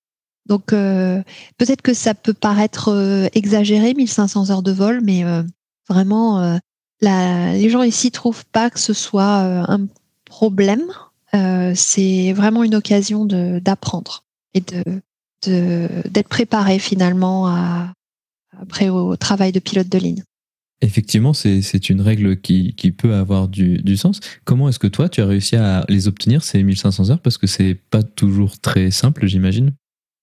[0.47, 1.21] Donc euh,
[1.57, 5.23] peut-être que ça peut paraître euh, exagéré 1500 heures de vol, mais
[5.89, 6.59] vraiment
[7.01, 9.39] les gens ici trouvent pas que ce soit
[9.69, 9.87] un
[10.25, 10.83] problème.
[11.75, 14.23] c'est vraiment une occasion d'apprendre
[14.53, 14.83] et de
[15.43, 17.47] d'être préparé finalement
[18.59, 20.23] après au travail de pilote de ligne.
[20.83, 24.19] Effectivement, c'est une règle qui, peut avoir du, du sens.
[24.45, 27.19] Comment est-ce que toi, tu as réussi à les obtenir, ces 1500 heures?
[27.19, 29.73] Parce que c'est pas toujours très simple, j'imagine.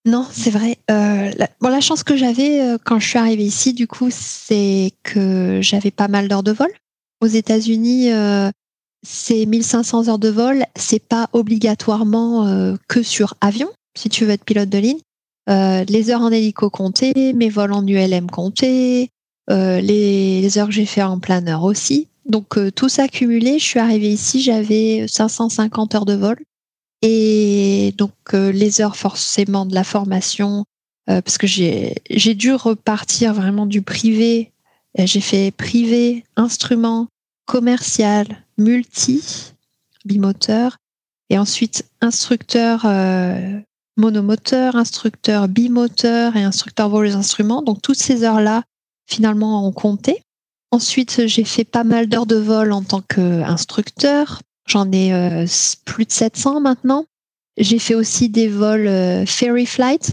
[0.09, 0.79] Non, c'est vrai.
[0.91, 4.09] Euh, la, bon, la chance que j'avais euh, quand je suis arrivée ici, du coup,
[4.11, 6.71] c'est que j'avais pas mal d'heures de vol.
[7.21, 8.51] Aux États-Unis, euh,
[9.03, 14.31] ces 1500 heures de vol, c'est pas obligatoirement euh, que sur avion, si tu veux
[14.31, 15.01] être pilote de ligne.
[15.51, 19.11] Euh, les heures en hélico comptées, mes vols en ULM comptés,
[19.51, 22.09] euh, les, heures que j'ai fait en planeur aussi.
[22.25, 26.37] Donc tout ça cumulé, je suis arrivée ici, j'avais 550 heures de vol.
[27.03, 30.65] Et donc euh, les heures forcément de la formation,
[31.07, 34.53] parce que j'ai dû repartir vraiment du privé.
[34.99, 37.09] J'ai fait privé, instrument,
[37.47, 38.27] commercial,
[38.59, 39.55] multi,
[40.05, 40.77] bimoteur,
[41.31, 42.85] et ensuite instructeur
[43.99, 47.63] monomoteur, instructeur bimoteur et instructeur vol instruments.
[47.63, 48.63] Donc toutes ces heures-là,
[49.07, 50.23] finalement, ont compté.
[50.71, 54.41] Ensuite, j'ai fait pas mal d'heures de vol en tant qu'instructeur.
[54.69, 55.47] J'en ai euh,
[55.87, 57.07] plus de 700 maintenant.
[57.57, 60.13] J'ai fait aussi des vols euh, ferry flight,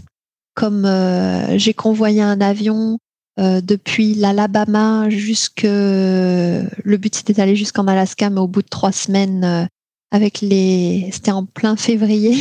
[0.54, 2.98] comme euh, j'ai convoyé un avion
[3.38, 9.68] depuis l'Alabama jusque le but c'était d'aller jusqu'en Alaska, mais au bout de trois semaines
[10.10, 12.34] avec les c'était en plein février.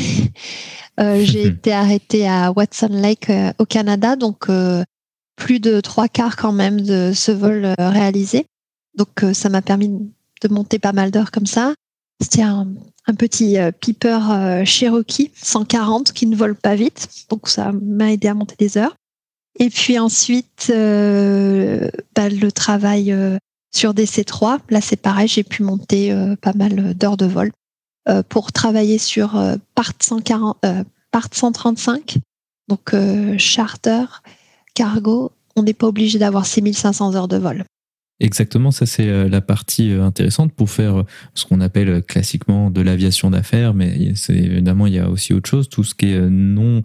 [0.97, 4.47] j'ai été arrêtée à Watson Lake au Canada, donc
[5.35, 8.45] plus de trois quarts quand même de ce vol réalisé.
[8.97, 11.73] Donc ça m'a permis de monter pas mal d'heures comme ça.
[12.21, 12.67] C'était un,
[13.17, 17.07] petit euh, Piper euh, Cherokee 140 qui ne vole pas vite.
[17.29, 18.95] Donc ça m'a aidé à monter des heures.
[19.59, 23.15] Et puis ensuite, euh, bah, le travail
[23.73, 24.59] sur DC3.
[24.69, 27.51] Là, c'est pareil, j'ai pu monter pas mal d'heures de vol
[28.27, 29.41] pour travailler sur
[29.73, 30.57] part, 140,
[31.11, 32.17] part 135.
[32.67, 32.93] Donc
[33.37, 34.05] charter,
[34.73, 37.63] cargo, on n'est pas obligé d'avoir 6500 heures de vol.
[38.21, 41.03] Exactement, ça c'est euh, la partie euh, intéressante pour faire euh,
[41.33, 45.67] ce qu'on appelle classiquement de l'aviation d'affaires, mais évidemment il y a aussi autre chose,
[45.67, 46.81] tout ce qui est non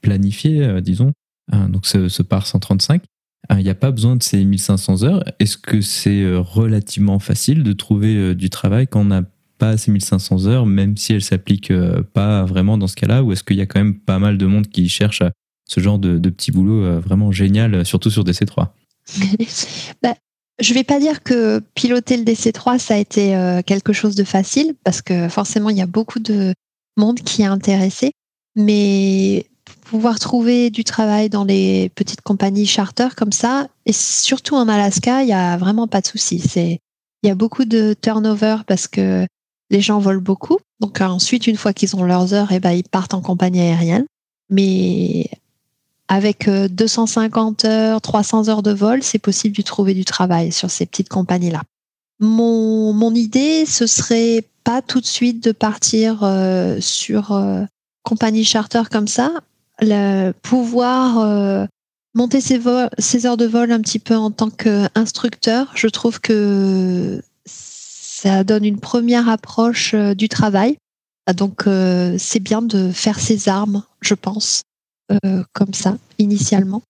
[0.00, 1.12] planifié, disons,
[1.68, 3.00] donc ce, ce par 135.
[3.52, 5.22] Il n'y a pas besoin de ces 1500 heures.
[5.38, 9.22] Est-ce que c'est relativement facile de trouver du travail quand on n'a
[9.58, 11.72] pas ces 1500 heures, même si elles s'appliquent
[12.12, 14.46] pas vraiment dans ce cas-là, ou est-ce qu'il y a quand même pas mal de
[14.46, 15.22] monde qui cherche
[15.68, 18.70] ce genre de, de petit boulot vraiment génial, surtout sur DC3
[20.02, 20.16] bah,
[20.58, 24.24] je vais pas dire que piloter le DC3 ça a été euh, quelque chose de
[24.24, 26.54] facile parce que forcément il y a beaucoup de
[26.96, 28.12] monde qui est intéressé,
[28.54, 29.46] mais
[29.82, 35.22] pouvoir trouver du travail dans les petites compagnies charter comme ça et surtout en Alaska,
[35.22, 36.38] il y a vraiment pas de souci.
[36.38, 36.80] C'est
[37.22, 39.26] il y a beaucoup de turnover parce que
[39.70, 40.58] les gens volent beaucoup.
[40.80, 44.06] Donc ensuite, une fois qu'ils ont leurs heures, eh ben, ils partent en compagnie aérienne.
[44.48, 45.28] Mais
[46.08, 50.70] avec 250 euh, heures, 300 heures de vol, c'est possible de trouver du travail sur
[50.70, 51.62] ces petites compagnies-là.
[52.20, 57.64] Mon, mon idée, ce serait pas tout de suite de partir euh, sur euh,
[58.02, 59.32] compagnie charter comme ça,
[59.80, 61.68] le, pouvoir
[62.14, 62.60] monter ses,
[62.98, 65.70] ses, heures de vol un petit peu en tant qu'instructeur.
[65.74, 70.78] Je trouve que ça donne une première approche du travail.
[71.34, 71.64] Donc
[72.18, 74.62] c'est bien de faire ses armes, je pense.
[75.12, 76.82] Euh, comme ça, initialement.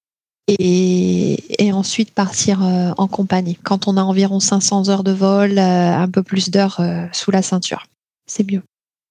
[0.48, 1.38] Et,
[1.72, 6.08] ensuite partir euh, en compagnie quand on a environ 500 heures de vol, euh, un
[6.08, 6.80] peu plus d'heures
[7.12, 7.86] sous la ceinture.
[8.26, 8.62] C'est mieux.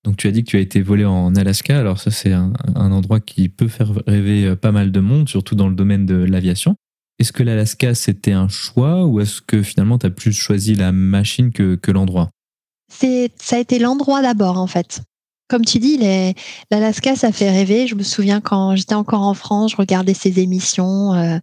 [0.03, 2.53] Donc tu as dit que tu as été volé en Alaska, alors ça c'est un,
[2.75, 6.75] endroit qui peut faire rêver pas mal de monde, surtout dans le domaine de l'aviation.
[7.19, 10.91] Est-ce que l'Alaska c'était un choix ou est-ce que finalement tu as plus choisi la
[10.91, 12.29] machine que, que l'endroit?
[12.89, 15.01] Ça a été l'endroit d'abord en fait
[15.47, 15.99] comme tu dis,
[16.71, 17.87] l'Alaska, ça fait rêver.
[17.87, 21.37] Je me souviens quand j'étais encore en France, je regardais ces émissions, euh,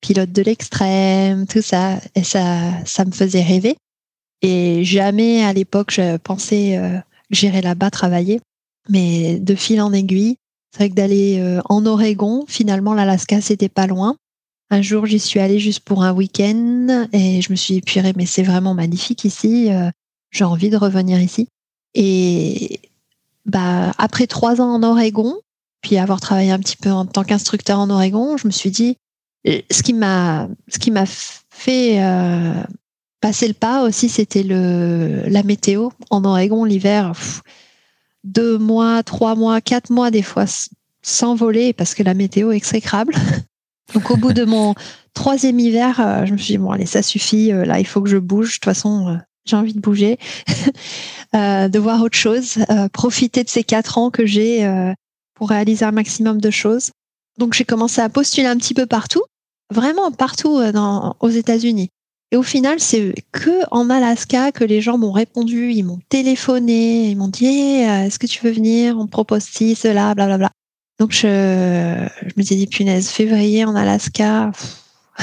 [0.00, 3.76] pilote de l'extrême, tout ça, et ça, ça me faisait rêver.
[4.42, 6.98] Et jamais à l'époque, je pensais euh,
[7.30, 8.40] gérer là-bas, travailler.
[8.88, 10.36] Mais de fil en aiguille,
[10.72, 14.16] c'est vrai que d'aller euh, en Oregon, finalement, l'Alaska, c'était pas loin.
[14.70, 18.26] Un jour, j'y suis allée juste pour un week-end et je me suis dit, mais
[18.26, 19.70] c'est vraiment magnifique ici.
[20.30, 21.48] J'ai envie de revenir ici.
[21.94, 22.78] Et
[23.48, 25.34] bah, après trois ans en Oregon,
[25.80, 28.96] puis avoir travaillé un petit peu en tant qu'instructeur en Oregon, je me suis dit,
[29.46, 32.62] euh, ce qui m'a, ce qui m'a fait euh,
[33.20, 37.12] passer le pas aussi, c'était le la météo en Oregon l'hiver.
[38.24, 40.44] Deux mois, trois mois, quatre mois des fois
[41.02, 43.14] sans voler parce que la météo est exécrable.
[43.94, 44.74] Donc au bout de mon
[45.14, 48.10] troisième hiver, euh, je me suis dit bon allez ça suffit, là il faut que
[48.10, 48.48] je bouge.
[48.48, 49.18] De toute façon,
[49.48, 50.18] j'ai envie de bouger,
[51.34, 54.92] euh, de voir autre chose, euh, profiter de ces quatre ans que j'ai euh,
[55.34, 56.90] pour réaliser un maximum de choses.
[57.38, 59.22] Donc j'ai commencé à postuler un petit peu partout,
[59.72, 60.60] vraiment partout
[61.20, 61.88] aux États-Unis.
[62.30, 67.08] Et au final, c'est que en Alaska que les gens m'ont répondu, ils m'ont téléphoné,
[67.08, 68.98] ils m'ont dit est-ce que tu veux venir?
[68.98, 70.50] On propose ci, cela, blablabla.
[70.98, 74.50] Donc je, je me suis dit punaise, février en Alaska.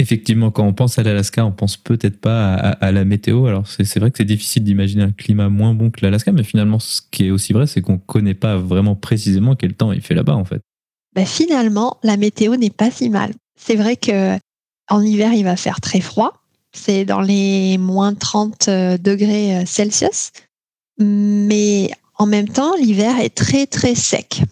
[0.00, 3.44] Effectivement, quand on pense à l'Alaska, on pense peut-être pas à, la météo.
[3.44, 6.78] Alors c'est vrai que c'est difficile d'imaginer un climat moins bon que l'Alaska, mais finalement,
[6.78, 10.14] ce qui est aussi vrai, c'est qu'on connaît pas vraiment précisément quel temps il fait
[10.14, 10.62] là-bas, en fait.
[11.14, 13.32] Ben finalement, la météo n'est pas si mal.
[13.58, 14.38] C'est vrai que
[14.88, 16.32] en hiver, il va faire très froid.
[16.72, 20.32] C'est dans les moins 30 euh, degrés euh, Celsius.
[20.98, 24.44] Mais en même temps, l'hiver est très très sec.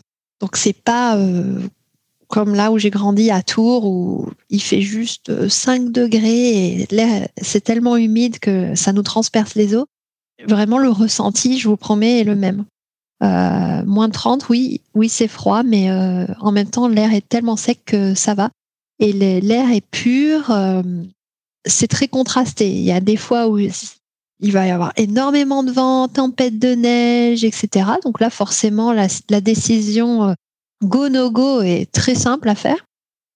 [0.42, 1.58] Donc c'est pas euh,
[2.28, 7.28] comme là où j'ai grandi à Tours, où il fait juste 5 degrés et l'air,
[7.40, 9.86] c'est tellement humide que ça nous transperce les os.
[10.46, 12.64] Vraiment, le ressenti, je vous promets, est le même.
[13.20, 15.90] moins de 30, oui, oui, c'est froid, mais
[16.40, 18.50] en même temps, l'air est tellement sec que ça va.
[19.00, 20.54] Et l'air est pur.
[21.64, 22.70] c'est très contrasté.
[22.70, 26.74] Il y a des fois où il va y avoir énormément de vent, tempête de
[26.74, 27.90] neige, etc.
[28.04, 30.34] Donc là, forcément, la, décision
[30.82, 32.84] go no go est très simple à faire.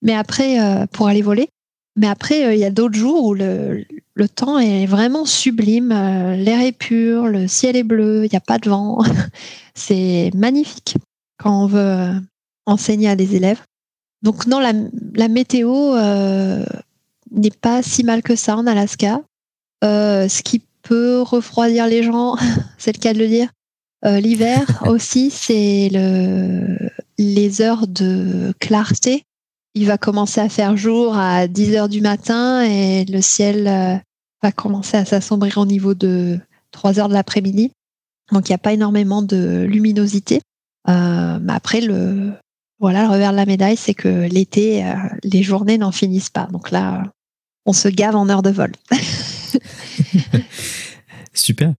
[0.03, 0.59] Mais après,
[0.93, 1.49] pour aller voler.
[1.95, 3.85] Mais après, il y a d'autres jours où le,
[4.15, 8.37] le temps est vraiment sublime, euh, l'air est pur, le ciel est bleu, il n'y
[8.37, 9.03] a pas de vent.
[9.75, 10.97] c'est magnifique
[11.39, 12.15] quand on veut euh,
[12.67, 13.63] enseigner à des élèves.
[14.23, 16.65] Donc non, la, météo euh,
[17.33, 19.21] n'est pas si mal que ça en Alaska.
[19.83, 22.37] ce qui peut refroidir les gens,
[22.79, 23.49] c'est le cas de le dire.
[24.05, 29.25] L'hiver aussi, c'est le, les heures de clarté
[29.75, 33.97] il va commencer à faire jour à 10 heures du matin et le ciel euh,
[34.43, 36.39] va commencer à s'assombrir au niveau de
[36.73, 37.73] 3 heures de l'après-midi.
[38.33, 40.41] Donc il n'y a pas énormément de luminosité.
[40.89, 42.33] Euh, mais après, le,
[42.81, 46.49] voilà, revers de la médaille, c'est que l'été, euh, les journées n'en finissent pas.
[46.53, 47.05] Donc là,
[47.65, 48.73] on se gave en heure de vol.
[51.33, 51.73] Super.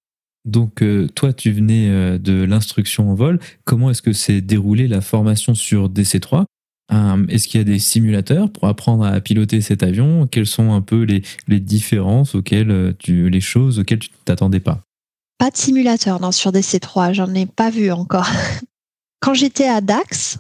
[0.46, 0.84] Donc
[1.16, 3.40] toi, tu venais de l'instruction en vol.
[3.64, 6.46] Comment est-ce que s'est déroulée la formation sur DC3
[6.92, 10.28] euh, est-ce qu'il y a des simulateurs pour apprendre à piloter cet avion?
[10.28, 11.22] Quelles sont un peu les,
[11.60, 14.82] différences auxquelles euh, tu, les choses auxquelles tu t'attendais pas?
[15.38, 18.30] Pas de simulateur non, sur DC3, j'en ai pas vu encore.
[19.22, 20.40] Quand j'étais à Dax,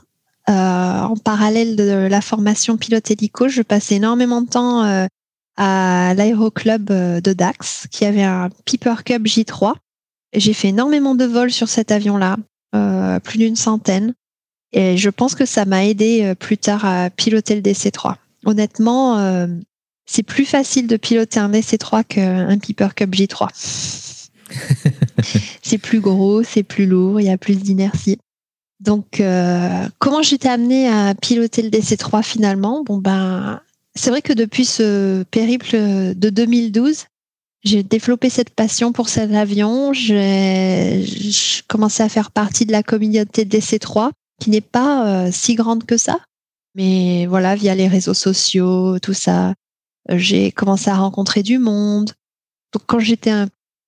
[0.49, 5.07] euh, en parallèle de la formation pilote hélico, je passais énormément de temps
[5.55, 9.75] à l'aéroclub de Dax, qui avait un Piper Cub J3.
[10.33, 12.37] J'ai fait énormément de vols sur cet avion-là,
[13.23, 14.13] plus d'une centaine.
[14.73, 18.15] Et je pense que ça m'a aidé euh, plus tard à piloter le DC3.
[18.45, 19.47] Honnêtement, euh,
[20.05, 23.47] c'est plus facile de piloter un DC3 qu'un Piper Cup J3.
[25.61, 28.17] c'est plus gros, c'est plus lourd, il y a plus d'inertie.
[28.79, 32.83] Donc, euh, comment j'étais amenée à piloter le DC3 finalement?
[32.83, 33.61] Bon ben,
[33.95, 35.77] c'est vrai que depuis ce périple
[36.15, 37.05] de 2012,
[37.63, 39.93] j'ai développé cette passion pour cet avion.
[39.93, 41.03] J'ai
[41.67, 45.97] commencé à faire partie de la communauté DC3 qui n'est pas euh, si grande que
[45.97, 46.19] ça.
[46.75, 49.53] Mais voilà, via les réseaux sociaux, tout ça,
[50.09, 52.11] j'ai commencé à rencontrer du monde.
[52.73, 53.33] Donc quand j'étais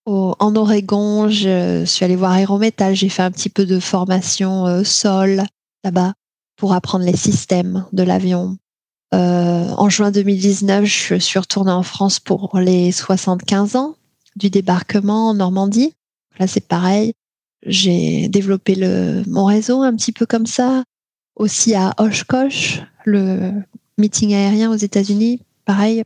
[0.05, 4.83] en Oregon, je suis allée voir Aérométal, j'ai fait un petit peu de formation euh,
[4.83, 5.43] sol
[5.83, 6.13] là-bas
[6.55, 8.57] pour apprendre les systèmes de l'avion.
[9.11, 13.95] En juin 2019, je suis retournée en France pour les 75 ans
[14.35, 15.93] du débarquement en Normandie.
[16.39, 17.13] Là, c'est pareil
[17.65, 20.83] j'ai développé le, mon réseau un petit peu comme ça.
[21.35, 23.51] Aussi à Oshkosh, le
[23.97, 26.03] meeting aérien aux États-Unis, pareil.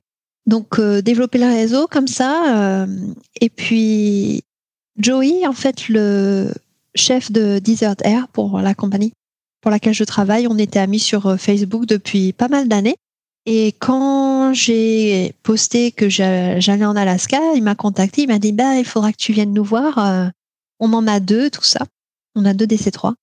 [0.48, 2.58] Donc euh, développer le réseau comme ça.
[2.58, 2.88] Euh,
[3.40, 4.44] et puis
[4.98, 6.52] Joey, en fait, le
[6.96, 9.14] chef de Desert Air pour la compagnie
[9.62, 12.96] pour laquelle je travaille, on était amis sur euh, Facebook depuis pas mal d'années.
[13.46, 18.76] Et quand j'ai posté que j'allais en Alaska, il m'a contacté, il m'a dit bah
[18.76, 20.32] il faudra que tu viennes nous voir.
[20.80, 21.86] On en a deux, tout ça.
[22.36, 23.14] On a deux DC3.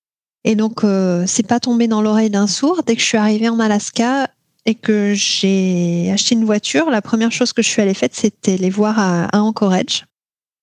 [0.46, 2.82] Et donc, euh, c'est pas tombé dans l'oreille d'un sourd.
[2.86, 4.30] Dès que je suis arrivée en Alaska
[4.64, 8.56] et que j'ai acheté une voiture, la première chose que je suis allée faire, c'était
[8.56, 10.06] les voir à, Anchorage.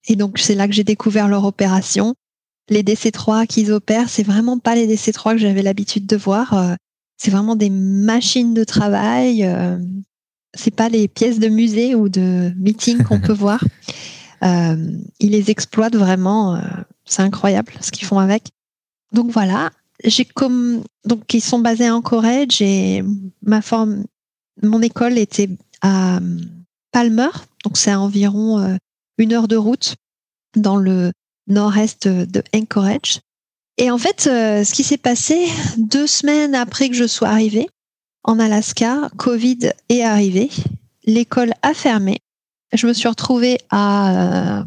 [0.08, 2.16] Et donc, c'est là que j'ai découvert leur opération.
[2.70, 6.54] Les DC3 qu'ils opèrent, c'est vraiment pas les DC3 que j'avais l'habitude de voir.
[6.54, 6.76] Euh,
[7.18, 9.44] c'est vraiment des machines de travail.
[9.44, 9.78] Euh,
[10.56, 13.64] c'est pas les pièces de musée ou de meeting qu'on peut voir.
[14.44, 16.62] Euh, ils les exploitent vraiment.
[17.06, 18.50] C'est incroyable ce qu'ils font avec.
[19.12, 19.72] Donc voilà,
[20.04, 22.46] j'ai comme donc ils sont basés en Corée.
[22.50, 23.04] J'ai
[23.42, 24.04] ma forme,
[24.62, 25.50] mon école était
[25.82, 26.20] à
[26.92, 27.30] Palmer,
[27.64, 28.76] donc c'est environ euh,
[29.18, 29.96] une heure de route
[30.56, 31.12] dans le
[31.48, 33.20] nord-est de Anchorage.
[33.78, 37.68] Et en fait, ce qui s'est passé deux semaines après que je sois arrivée
[38.24, 40.50] en Alaska, Covid est arrivé,
[41.06, 42.20] l'école a fermé
[42.74, 44.64] je me suis retrouvée à euh,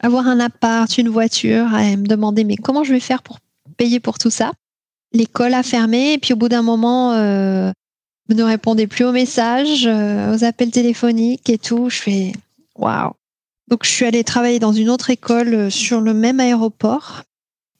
[0.00, 3.38] avoir un appart, une voiture, à me demander mais comment je vais faire pour
[3.76, 4.52] payer pour tout ça?
[5.12, 7.72] L'école a fermé et puis au bout d'un moment, euh,
[8.28, 11.88] ne répondez plus aux messages, euh, aux appels téléphoniques et tout.
[11.88, 12.32] Je fais
[12.76, 13.12] waouh.
[13.68, 17.22] Donc je suis allée travailler dans une autre école euh, sur le même aéroport.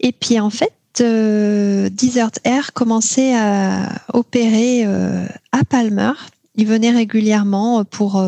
[0.01, 6.13] Et puis en fait, Desert Air commençait à opérer à Palmer.
[6.57, 8.21] Ils venaient régulièrement pour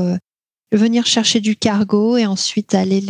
[0.73, 3.01] venir chercher du cargo et ensuite aller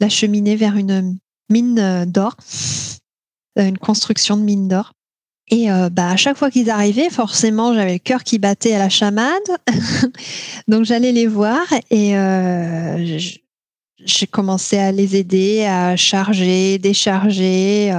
[0.00, 1.18] l'acheminer vers une
[1.50, 2.36] mine euh, d'or,
[3.58, 4.92] euh, une construction de mine d'or.
[5.48, 8.78] Et euh, bah, à chaque fois qu'ils arrivaient, forcément, j'avais le cœur qui battait à
[8.78, 9.32] la chamade.
[10.68, 12.14] Donc j'allais les voir et
[14.06, 17.92] j'ai commencé à les aider à charger, décharger.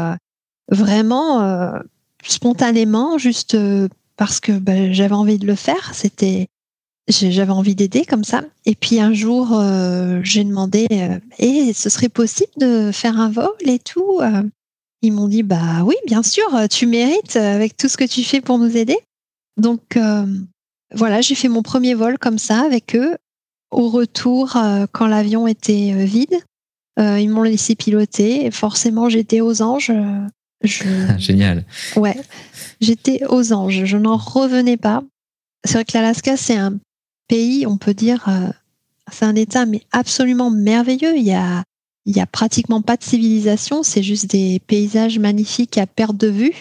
[0.69, 1.73] vraiment
[2.23, 3.57] spontanément, juste
[4.17, 5.93] parce que bah, j'avais envie de le faire.
[5.93, 6.47] C'était
[7.07, 8.43] j'avais envie d'aider comme ça.
[8.65, 13.29] Et puis un jour, euh, j'ai demandé, euh, et ce serait possible de faire un
[13.29, 14.19] vol et tout.
[14.21, 14.43] Euh.
[15.01, 18.41] Ils m'ont dit, bah oui, bien sûr, tu mérites avec tout ce que tu fais
[18.41, 18.97] pour nous aider.
[19.55, 19.97] Donc
[20.91, 23.15] voilà, j'ai fait mon premier vol comme ça avec eux.
[23.71, 24.57] Au retour,
[24.91, 26.39] quand l'avion était vide,
[26.97, 28.45] ils m'ont laissé piloter.
[28.45, 29.91] Et forcément, j'étais aux anges.
[30.63, 31.65] Génial.
[31.95, 32.19] Ouais,
[32.81, 33.85] j'étais aux anges.
[33.85, 35.03] Je n'en revenais pas.
[35.65, 36.77] C'est vrai que l'Alaska, c'est un
[37.27, 38.49] pays, on peut dire, euh,
[39.11, 41.17] c'est un État mais absolument merveilleux.
[41.17, 41.63] Il y a,
[42.05, 46.29] il y a pratiquement pas de civilisation, c'est juste des paysages magnifiques à perte de
[46.29, 46.53] vue.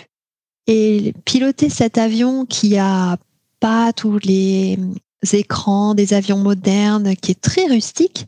[0.66, 3.16] Et piloter cet avion qui a
[3.60, 4.78] pas tous les
[5.34, 8.26] écrans des avions modernes, qui est très rustique,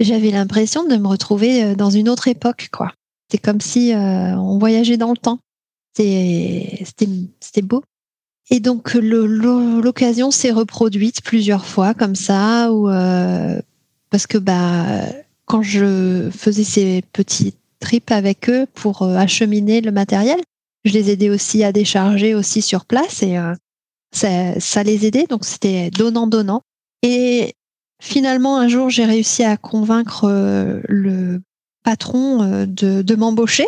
[0.00, 2.92] j'avais l'impression de me retrouver euh, dans une autre époque, quoi.
[3.30, 5.38] C'est comme si euh, on voyageait dans le temps.
[5.94, 7.82] C'était beau.
[8.50, 13.60] Et donc l'occasion s'est reproduite plusieurs fois comme ça, ou euh,
[14.10, 15.06] parce que bah
[15.44, 20.40] quand je faisais ces petits trips avec eux pour euh, acheminer le matériel,
[20.84, 23.36] je les aidais aussi à décharger aussi sur place et
[24.12, 25.26] ça, ça, les aidait.
[25.28, 26.62] Donc c'était donnant donnant.
[27.02, 27.54] Et
[28.02, 30.26] finalement un jour j'ai réussi à convaincre
[30.88, 31.40] le
[31.84, 33.66] patron de, de m'embaucher.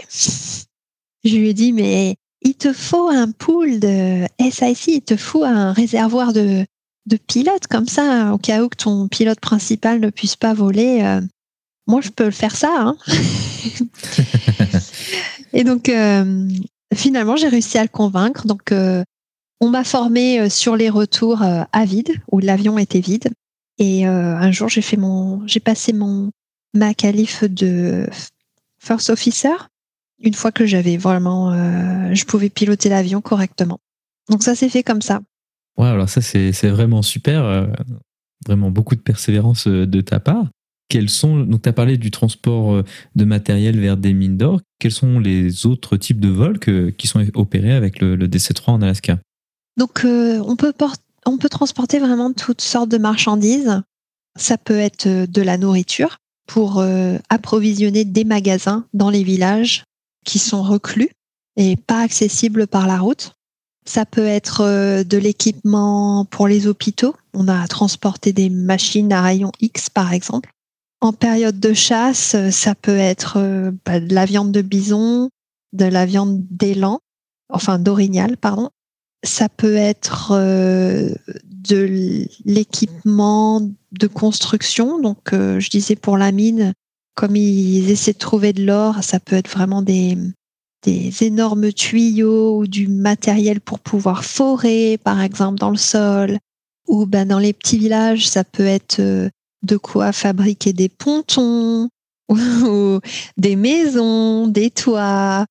[1.24, 5.44] Je lui ai dit mais il te faut un pool de SIC, il te faut
[5.44, 6.66] un réservoir de,
[7.06, 11.00] de pilotes comme ça, au cas où que ton pilote principal ne puisse pas voler.
[11.02, 11.20] Euh,
[11.86, 12.72] moi, je peux faire ça.
[12.78, 12.96] Hein.
[15.52, 16.48] et donc, euh,
[16.94, 18.46] finalement, j'ai réussi à le convaincre.
[18.46, 19.02] Donc, euh,
[19.62, 23.30] on m'a formé sur les retours à vide, où l'avion était vide.
[23.78, 26.30] Et un jour, j'ai fait mon, j'ai passé mon
[26.74, 28.06] ma qualif de
[28.78, 29.54] first officer
[30.22, 33.80] une fois que j'avais vraiment, euh, je pouvais piloter l'avion correctement.
[34.30, 35.20] Donc ça s'est fait comme ça.
[35.76, 37.66] Ouais, alors ça c'est vraiment super, euh,
[38.46, 40.46] vraiment beaucoup de persévérance euh, de ta part.
[40.88, 42.84] Quels sont, donc tu as parlé du transport
[43.14, 47.24] de matériel vers des mines d'or, quels sont les autres types de vols qui sont
[47.32, 49.18] opérés avec le, DC-3 en Alaska?
[49.76, 50.72] Donc on, peut
[51.26, 53.82] on peut transporter vraiment toutes sortes de marchandises.
[54.38, 56.84] Ça peut être de la nourriture pour
[57.30, 59.84] approvisionner des magasins dans les villages
[60.24, 61.10] qui sont reclus
[61.56, 63.34] et pas accessibles par la route.
[63.84, 67.16] Ça peut être euh, de l'équipement pour les hôpitaux.
[67.34, 70.50] On a transporté des machines à rayon X, par exemple.
[71.00, 75.30] En période de chasse, euh, ça peut être euh, bah, de la viande de bison,
[75.72, 77.00] de la viande d'élan,
[77.48, 78.70] enfin d'orignal, pardon.
[79.22, 83.60] Ça peut être de l'équipement
[83.92, 85.00] de construction.
[85.00, 86.72] Donc, je disais pour la mine,
[87.14, 90.16] comme ils essaient de trouver de l'or, ça peut être vraiment des,
[90.82, 96.38] des énormes tuyaux ou du matériel pour pouvoir forer, par exemple, dans le sol.
[96.88, 99.28] Ou ben, dans les petits villages, ça peut être euh,
[99.62, 101.88] de quoi fabriquer des pontons,
[102.28, 102.98] ou
[103.36, 105.46] des maisons, des toits,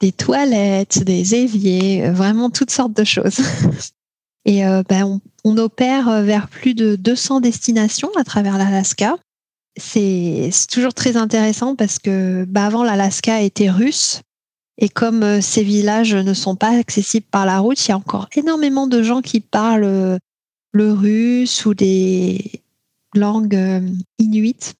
[0.00, 3.40] des toilettes, des éviers, euh, vraiment toutes sortes de choses.
[4.44, 9.16] Et euh, ben, on, opère vers plus de 200 destinations à travers l'Alaska
[9.76, 14.22] c'est toujours très intéressant parce que bah, avant l'Alaska était russe
[14.78, 17.96] et comme euh, ces villages ne sont pas accessibles par la route, il y a
[17.96, 20.18] encore énormément de gens qui parlent euh,
[20.72, 22.62] le russe ou des
[23.14, 23.80] langues euh,
[24.18, 24.74] inuites.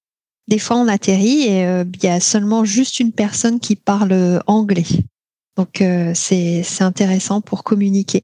[0.47, 4.85] Des fois, on atterrit et il y a seulement juste une personne qui parle anglais.
[5.57, 5.83] Donc,
[6.13, 8.21] c'est intéressant pour communiquer.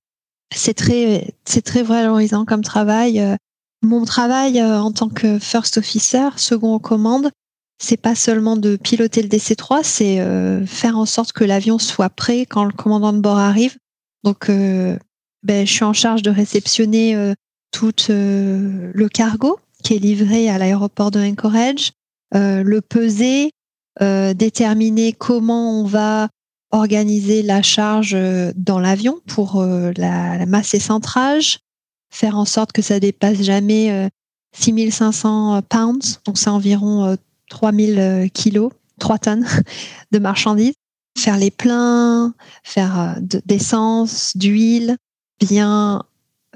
[0.56, 3.38] C'est très, c'est très valorisant comme travail.
[3.84, 7.32] Mon travail euh, en tant que first officer, second en commande,
[7.80, 12.10] c'est pas seulement de piloter le DC-3, c'est euh, faire en sorte que l'avion soit
[12.10, 13.76] prêt quand le commandant de bord arrive.
[14.24, 14.98] Donc, euh,
[15.44, 17.34] ben, je suis en charge de réceptionner
[17.72, 21.92] tout le cargo qui est livré à l'aéroport de Anchorage,
[22.34, 23.52] le peser,
[24.00, 26.30] déterminer comment on va
[26.72, 28.18] organiser la charge
[28.56, 31.60] dans l'avion pour la, la, masse et centrage,
[32.12, 34.10] faire en sorte que ça dépasse jamais
[34.54, 37.18] 6500 euh, pounds, donc c'est environ
[37.50, 39.48] 3000 euh, euh, kilos, 3 tonnes
[40.12, 40.74] de marchandises.
[41.18, 44.98] Faire les pleins, faire d'essence, d'huile,
[45.40, 46.04] bien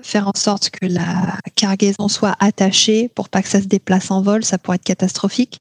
[0.02, 4.24] faire en sorte que la cargaison soit attachée pour pas que ça se déplace en
[4.24, 5.60] vol, ça pourrait être catastrophique.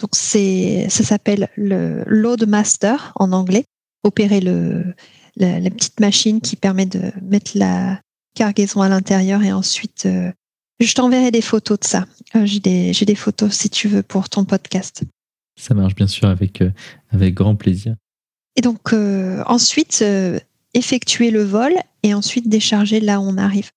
[0.00, 3.64] Donc c'est, ça s'appelle le load master en anglais.
[4.02, 4.94] Opérer le,
[5.36, 8.00] la, la, petite machine qui permet de mettre la,
[8.34, 10.30] cargaison à l'intérieur et ensuite euh,
[10.78, 12.06] je t'enverrai des photos de ça.
[12.34, 15.02] Euh, j'ai des, des, photos si tu veux pour ton podcast.
[15.58, 16.70] Ça marche bien sûr avec, euh,
[17.10, 17.96] avec grand plaisir.
[18.56, 18.92] Et donc
[19.46, 20.04] ensuite
[20.74, 21.72] effectuer le vol
[22.02, 23.70] et ensuite décharger là où on arrive.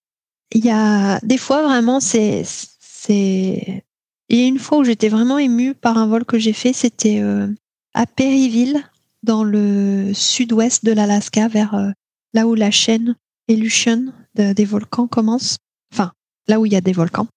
[0.51, 2.43] Il y a des fois vraiment c'est
[2.80, 3.84] c'est
[4.30, 6.74] il y a une fois où j'étais vraiment émue par un vol que j'ai fait,
[6.74, 7.21] c'était
[7.93, 8.82] à Perryville
[9.21, 11.93] dans le sud-ouest de l'Alaska vers
[12.34, 13.15] là où la chaîne
[13.49, 14.05] Aleutian
[14.36, 15.57] des volcans commence.
[15.93, 16.13] Enfin,
[16.47, 17.28] là où il y a des volcans.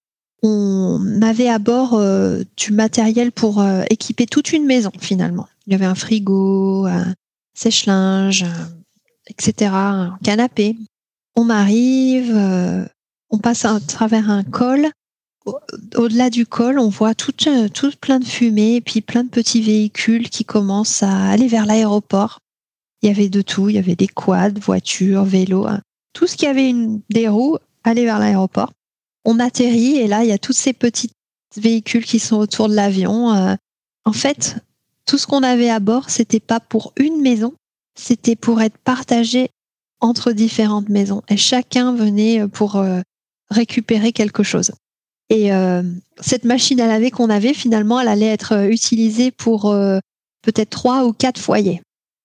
[0.42, 5.48] On avait à bord euh, du matériel pour euh, équiper toute une maison finalement.
[5.66, 7.14] Il y avait un frigo, un
[7.54, 8.44] sèche-linge,
[9.28, 10.76] etc., un canapé.
[11.34, 12.84] On arrive, euh,
[13.30, 14.88] on passe à travers un col.
[15.96, 19.62] Au-delà du col, on voit tout, tout plein de fumée et puis plein de petits
[19.62, 22.40] véhicules qui commencent à aller vers l'aéroport.
[23.02, 25.82] Il y avait de tout, il y avait des quads, voitures, vélos, hein.
[26.12, 28.72] tout ce qui avait une, des roues allait vers l'aéroport.
[29.24, 31.10] On atterrit et là, il y a tous ces petits
[31.56, 33.32] véhicules qui sont autour de l'avion.
[33.32, 33.54] Euh.
[34.04, 34.56] en fait,
[35.06, 37.54] tout ce qu'on avait à bord, c'était pas pour une maison,
[37.94, 39.50] c'était pour être partagé
[40.00, 43.00] entre différentes maisons et chacun venait pour euh,
[43.50, 44.72] récupérer quelque chose.
[45.28, 45.82] Et euh,
[46.20, 49.74] cette machine à laver qu'on avait, finalement, elle allait être utilisée pour
[50.42, 51.82] peut-être trois ou quatre foyers.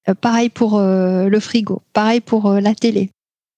[0.10, 3.12] Euh, pareil pour euh, le frigo, pareil pour euh, la télé.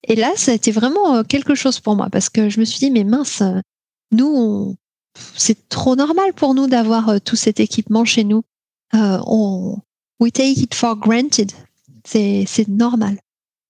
[0.07, 2.79] Et là, ça a été vraiment quelque chose pour moi parce que je me suis
[2.79, 3.41] dit, mais mince,
[4.11, 4.75] nous,
[5.35, 8.43] c'est trop normal pour nous d'avoir tout cet équipement chez nous.
[8.91, 9.77] on,
[10.19, 11.53] we take it for granted.
[12.03, 13.17] C'est, normal.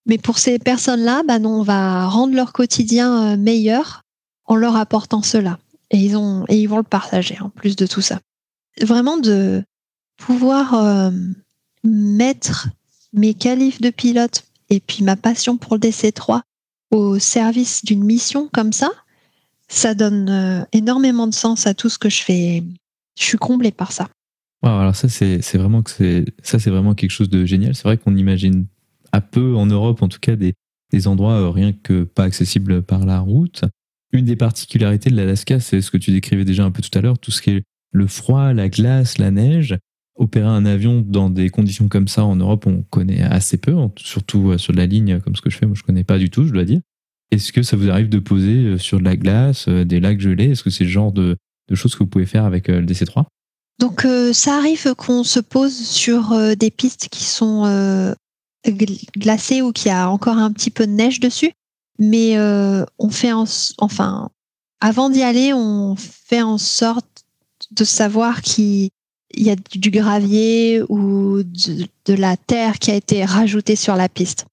[0.07, 4.01] Mais pour ces personnes-là, non, on va rendre leur quotidien meilleur
[4.45, 5.59] en leur apportant cela.
[5.93, 8.19] Et ils, ont, et ils vont le partager en plus de tout ça.
[8.81, 9.63] Vraiment de
[10.17, 11.11] pouvoir
[11.83, 12.69] mettre
[13.13, 16.41] mes qualifs de pilote et puis ma passion pour le DC3
[16.91, 18.89] au service d'une mission comme ça,
[19.67, 22.63] ça donne euh, énormément de sens à tout ce que je fais.
[23.17, 24.09] Je suis comblée par ça.
[24.61, 27.75] alors ça c'est vraiment que c'est ça c'est vraiment quelque chose de génial.
[27.75, 28.65] C'est vrai qu'on imagine
[29.11, 30.53] à peu en Europe en tout cas des,
[30.91, 33.63] des endroits euh, rien que pas accessibles par la route.
[34.13, 37.01] Une des particularités de l'Alaska, c'est ce que tu décrivais déjà un peu tout à
[37.01, 39.75] l'heure, tout ce qui est le froid, la glace, la neige.
[40.15, 44.51] Opérer un avion dans des conditions comme ça en Europe, on connaît assez peu, surtout
[44.51, 46.45] euh, sur la ligne comme ce que je fais, moi je connais pas du tout,
[46.45, 46.81] je dois dire.
[47.31, 50.19] Est-ce que ça vous arrive de poser euh, sur de la glace, euh, des lacs
[50.19, 50.51] gelés?
[50.51, 51.35] Est-ce que c'est le genre de,
[51.73, 53.23] choses que vous pouvez faire avec le DC3
[53.79, 58.13] Donc ça arrive qu'on se pose sur des pistes qui sont
[59.17, 61.53] glacées ou qui a encore un petit peu de neige dessus,
[62.09, 62.37] mais
[62.99, 63.31] on fait
[63.77, 64.29] enfin
[64.79, 67.23] avant d'y aller, on fait en sorte
[67.71, 68.91] de savoir qui
[69.33, 74.09] il y a du gravier ou de, la terre qui a été rajoutée sur la
[74.09, 74.45] piste.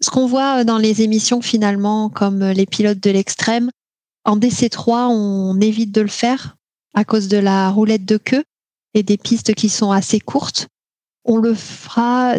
[0.00, 3.70] Ce qu'on voit dans les émissions finalement, comme les pilotes de l'extrême,
[4.24, 6.56] en DC3, on évite de le faire
[6.94, 8.44] à cause de la roulette de queue
[8.94, 10.68] et des pistes qui sont assez courtes.
[11.24, 12.34] On le fera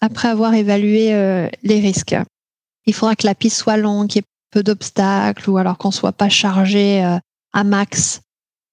[0.00, 2.16] après avoir évalué euh, les risques.
[2.86, 5.90] Il faudra que la piste soit longue, qu'il y ait peu d'obstacles ou alors qu'on
[5.90, 7.18] soit pas chargé euh,
[7.52, 8.20] à max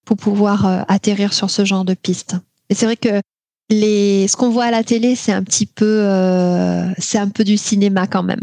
[0.06, 2.36] pour pouvoir euh, atterrir sur ce genre de piste.
[2.70, 3.22] Et c'est vrai que
[3.70, 7.58] ce qu'on voit à la télé, c'est un petit peu, euh, c'est un peu du
[7.58, 8.42] cinéma quand même.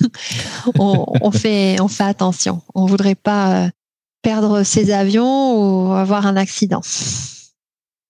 [0.78, 2.62] on, fait, on fait attention.
[2.74, 3.70] On voudrait pas
[4.22, 6.82] perdre ses avions ou avoir un accident.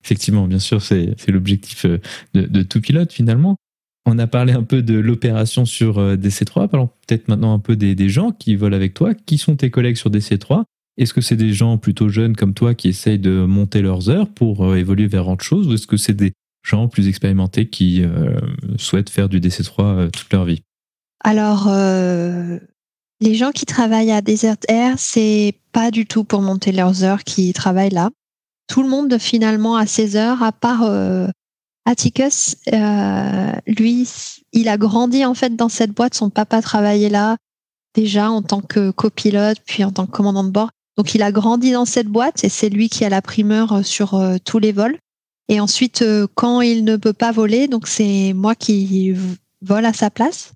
[0.05, 2.01] Effectivement, bien sûr, c'est l'objectif euh,
[2.35, 3.57] de, tout pilote finalement.
[4.11, 6.69] On a parlé un peu de l'opération sur DC3.
[6.69, 9.13] Parlons peut-être maintenant un peu des, gens qui volent avec toi.
[9.15, 10.65] Qui sont tes collègues sur DC3
[10.99, 14.29] est-ce que c'est des gens plutôt jeunes comme toi qui essayent de monter leurs heures
[14.29, 15.69] pour euh, évoluer vers autre chose?
[15.69, 16.33] Ou est-ce que c'est des
[16.65, 18.37] gens plus expérimentés qui euh,
[18.77, 20.61] souhaitent faire du DC3 euh, toute leur vie?
[21.23, 21.69] Alors,
[23.21, 27.25] les gens qui travaillent à Desert Air, c'est pas du tout pour monter leurs heures
[27.25, 28.11] qui travaillent là.
[28.69, 30.83] Tout le monde finalement a ses heures, à part
[31.89, 32.57] Atticus.
[33.67, 34.09] lui,
[34.53, 36.15] il a grandi en fait dans cette boîte.
[36.15, 37.37] Son papa travaillait là
[37.95, 40.71] déjà en tant que copilote, puis en tant que commandant de bord.
[40.97, 43.83] Donc il a grandi dans cette boîte et c'est lui qui a la primeur euh,
[43.83, 44.99] sur euh, tous les vols.
[45.49, 49.15] Et ensuite, euh, quand il ne peut pas voler, donc c'est moi qui
[49.63, 50.53] vole à sa place.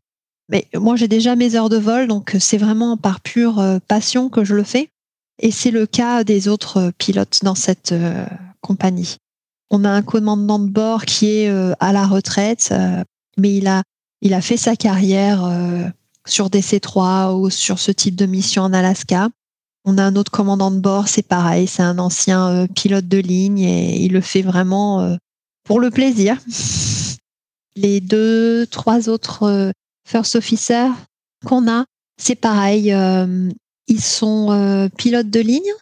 [0.48, 4.44] Mais moi, j'ai déjà mes heures de vol, donc c'est vraiment par pure passion que
[4.44, 4.90] je le fais.
[5.38, 7.94] Et c'est le cas des autres pilotes dans cette
[8.60, 9.16] compagnie.
[9.72, 11.48] On a un commandant de bord qui est
[11.80, 12.72] à la retraite,
[13.38, 13.82] mais il a,
[14.20, 15.42] il a fait sa carrière
[16.26, 19.28] sur DC3 ou sur ce type de mission en Alaska.
[19.84, 23.18] On a un autre commandant de bord, c'est pareil, c'est un ancien euh, pilote de
[23.18, 25.16] ligne et il le fait vraiment euh,
[25.64, 26.38] pour le plaisir.
[27.76, 29.70] Les deux, trois autres euh,
[30.06, 30.92] first officers
[31.44, 31.84] qu'on a,
[32.20, 32.94] c'est pareil,
[33.88, 35.72] ils sont pilotes de ligne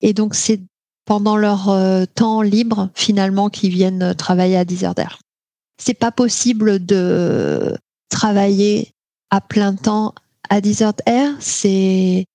[0.00, 0.60] et donc c'est
[1.08, 1.74] pendant leur
[2.14, 4.94] temps libre finalement qu'ils viennent travailler à Desert
[5.78, 7.74] c'est pas possible de
[8.10, 8.92] travailler
[9.30, 10.14] à plein temps
[10.50, 11.34] à Desert Air.
[11.40, 12.26] C'est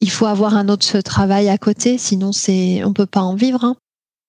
[0.00, 3.64] il faut avoir un autre travail à côté, sinon c'est on peut pas en vivre.
[3.64, 3.76] Hein.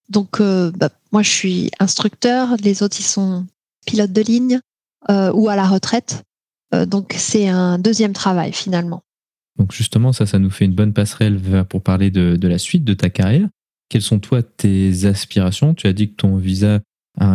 [0.10, 3.46] Donc euh, bah, moi je suis instructeur, les autres ils sont
[3.86, 4.60] pilotes de ligne
[5.10, 6.24] euh, ou à la retraite.
[6.74, 9.02] Euh, donc c'est un deuxième travail finalement.
[9.58, 12.94] Donc justement ça, ça nous fait une bonne passerelle pour parler de la suite de
[12.94, 13.50] ta carrière.
[13.90, 15.74] Quelles sont toi tes aspirations?
[15.74, 16.80] Tu as dit que ton visa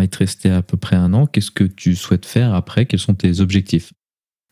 [0.01, 1.27] été resté à peu près un an.
[1.27, 2.87] Qu'est-ce que tu souhaites faire après?
[2.87, 3.93] Quels sont tes objectifs?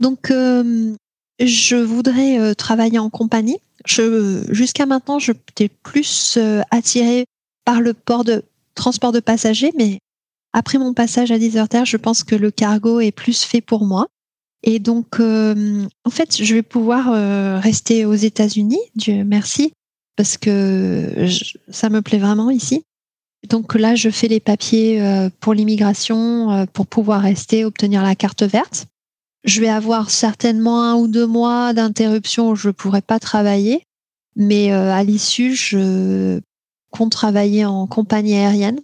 [0.00, 3.59] Donc je voudrais travailler en compagnie.
[3.86, 6.38] Jusqu'à maintenant, je j'étais plus
[6.70, 7.24] attirée
[7.64, 8.42] par le port de
[8.74, 9.98] transport de passagers, mais
[10.53, 14.07] après mon passage à Deserter, je pense que le cargo est plus fait pour moi.
[14.64, 19.72] Et donc, euh, en fait, je vais pouvoir euh, rester aux États-Unis, Dieu merci,
[20.22, 21.26] parce que
[21.68, 22.84] ça me plaît vraiment ici.
[23.48, 28.42] Donc là, je fais les papiers euh, pour l'immigration pour pouvoir rester, obtenir la carte
[28.42, 28.86] verte.
[29.44, 33.82] Je vais avoir certainement un ou deux mois d'interruption où je ne pourrai pas travailler,
[34.36, 36.40] mais à l'issue, je
[36.92, 38.78] compte travailler en compagnie aérienne.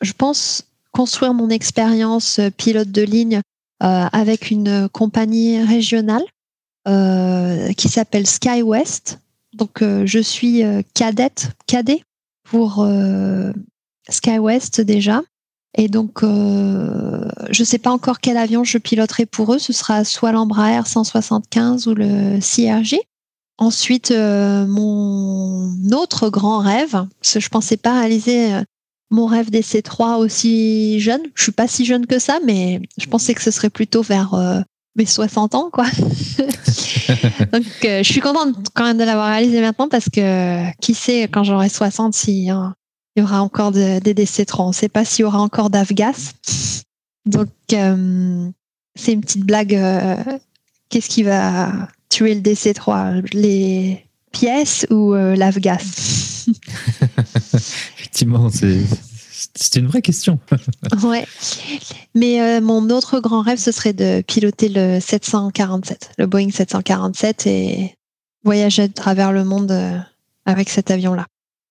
[0.00, 3.40] Je pense construire mon expérience euh, pilote de ligne
[3.82, 6.24] euh, avec une compagnie régionale
[6.86, 9.18] euh, qui s'appelle SkyWest.
[9.54, 10.62] Donc je suis
[10.94, 12.02] cadette, cadet
[12.44, 12.86] pour
[14.08, 15.22] SkyWest déjà.
[15.76, 19.58] Et donc, je ne sais pas encore quel avion je piloterai pour eux.
[19.58, 22.96] Ce sera soit l'Embraer 175 ou le CRJ.
[23.58, 28.62] Ensuite, mon autre grand rêve, parce que je pensais pas réaliser
[29.12, 31.20] mon rêve des C3 aussi jeune.
[31.34, 34.34] Je suis pas si jeune que ça, mais je pensais que ce serait plutôt vers
[34.34, 34.60] euh,
[34.96, 35.84] mes 60 ans, quoi.
[37.52, 41.22] Donc, euh, je suis contente quand même de l'avoir réalisé maintenant parce que qui sait
[41.22, 44.62] quand j'aurai 60 s'il y aura encore des DC3.
[44.62, 46.32] On ne sait pas s'il y aura encore d'Afgas.
[47.26, 48.48] Donc, euh,
[48.94, 49.78] c'est une petite blague.
[50.88, 56.46] Qu'est-ce qui va tuer le DC3 Les pièces ou l'Afgas
[57.98, 58.80] Effectivement, c'est
[59.76, 60.38] une vraie question.
[61.02, 61.26] ouais.
[62.14, 67.46] Mais euh, mon autre grand rêve, ce serait de piloter le 747, le Boeing 747
[67.46, 67.94] et
[68.44, 69.98] voyager à travers le monde euh,
[70.46, 71.26] avec cet avion-là.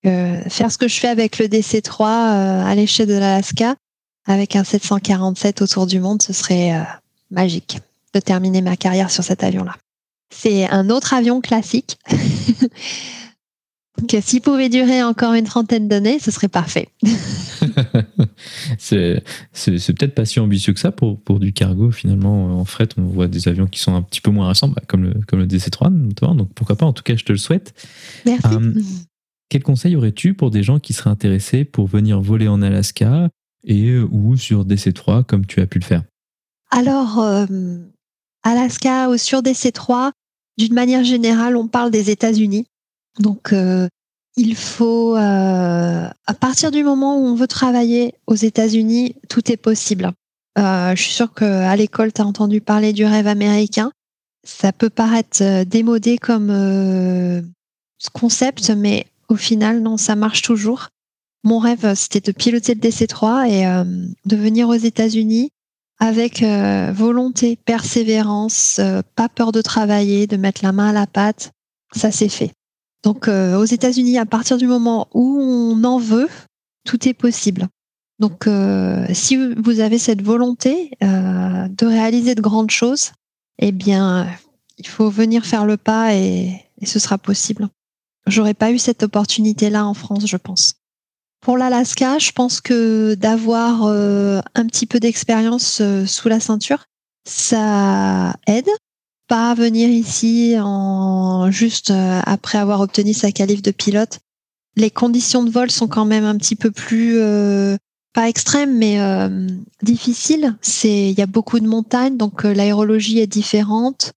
[0.06, 3.76] Euh, faire ce que je fais avec le DC-3 à l'échelle de l'Alaska,
[4.26, 6.74] avec un 747 autour du monde, ce serait
[7.30, 7.80] magique
[8.14, 9.76] de terminer ma carrière sur cet avion-là.
[10.32, 11.98] C'est un autre avion classique.
[14.02, 16.90] Donc, s'il pouvait durer encore une trentaine d'années, ce serait parfait.
[18.80, 19.22] c'est
[19.60, 21.92] peut-être pas si ambitieux que ça pour, pour du cargo.
[21.92, 24.82] Finalement, en fret, on voit des avions qui sont un petit peu moins récents, bah,
[24.88, 26.34] comme, le, comme le DC-3 notamment.
[26.34, 26.88] Donc, pourquoi pas?
[26.88, 27.74] En tout cas, je te le souhaite.
[28.26, 28.48] Merci.
[28.52, 28.74] Euh,
[29.50, 33.30] quel conseil aurais-tu pour des gens qui seraient intéressés pour venir voler en Alaska
[33.64, 36.04] et euh, ou sur DC-3 comme tu as pu le faire?
[36.72, 37.46] Alors, euh,
[38.44, 40.12] Alaska ou sur DC-3,
[40.58, 42.66] d'une manière générale, on parle des États-Unis.
[43.20, 43.88] Donc, euh,
[44.38, 49.58] il faut, euh, à partir du moment où on veut travailler aux États-Unis, tout est
[49.58, 50.12] possible.
[50.58, 53.92] Euh, je suis sûre qu'à l'école, tu entendu parler du rêve américain.
[54.44, 57.44] Ça peut paraître démodé comme
[58.14, 60.88] concept, mais au final, non, ça marche toujours.
[61.44, 63.86] Mon rêve, c'était de piloter le DC-3 et
[64.26, 65.52] de venir aux États-Unis
[66.00, 68.82] avec volonté, persévérance,
[69.16, 71.52] pas peur de travailler, de mettre la main à la pâte.
[71.94, 72.52] Ça s'est fait.
[73.04, 76.30] Donc euh, aux États-Unis, à partir du moment où on en veut,
[76.86, 77.68] tout est possible.
[78.20, 83.12] Donc euh, si vous avez cette volonté euh, de réaliser de grandes choses,
[83.58, 84.28] eh bien,
[84.78, 87.68] il faut venir faire le pas et, ce sera possible.
[88.26, 90.76] J'aurais pas eu cette opportunité-là en France, je pense.
[91.42, 96.86] Pour l'Alaska, je pense que d'avoir un petit peu d'expérience sous la ceinture,
[97.28, 98.70] ça aide
[99.32, 104.20] pas venir ici en juste euh, après avoir obtenu sa qualif de pilote.
[104.76, 107.78] Les conditions de vol sont quand même un petit peu plus euh,
[108.14, 109.48] pas extrêmes mais euh,
[109.84, 110.58] difficiles.
[110.60, 114.12] C'est il y a beaucoup de montagnes donc l'aérologie est différente.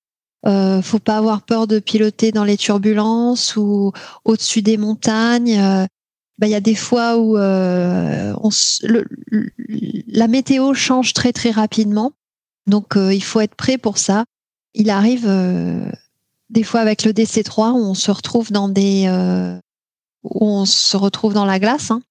[0.48, 3.92] Euh, faut pas avoir peur de piloter dans les turbulences ou
[4.24, 5.86] au-dessus des montagnes.
[6.38, 8.50] Bah, il y a des fois où on,
[10.08, 12.10] la météo change très très rapidement.
[12.66, 14.24] Donc il faut être prêt pour ça
[14.74, 15.90] il arrive euh,
[16.50, 19.56] des fois avec le DC3 où on se retrouve dans des euh,
[20.24, 21.90] où on se retrouve dans la glace.
[21.90, 22.02] Hein.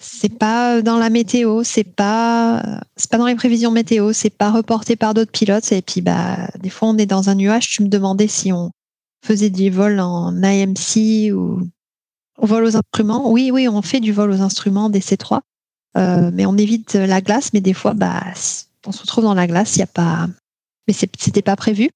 [0.00, 4.50] C'est pas dans la météo, c'est pas c'est pas dans les prévisions météo, c'est pas
[4.50, 5.70] reporté par d'autres pilotes.
[5.72, 7.68] Et puis bah des fois on est dans un nuage.
[7.68, 8.70] Tu me demandais si on
[9.24, 11.60] faisait du vol en AMC ou
[12.38, 13.30] on vol aux instruments.
[13.30, 15.40] Oui, oui, on fait du vol aux instruments DC3,
[15.96, 17.52] euh, mais on évite la glace.
[17.52, 18.22] Mais des fois, bah
[18.86, 19.74] on se retrouve dans la glace.
[19.76, 20.28] Il y a pas,
[20.86, 21.90] mais c'était pas prévu.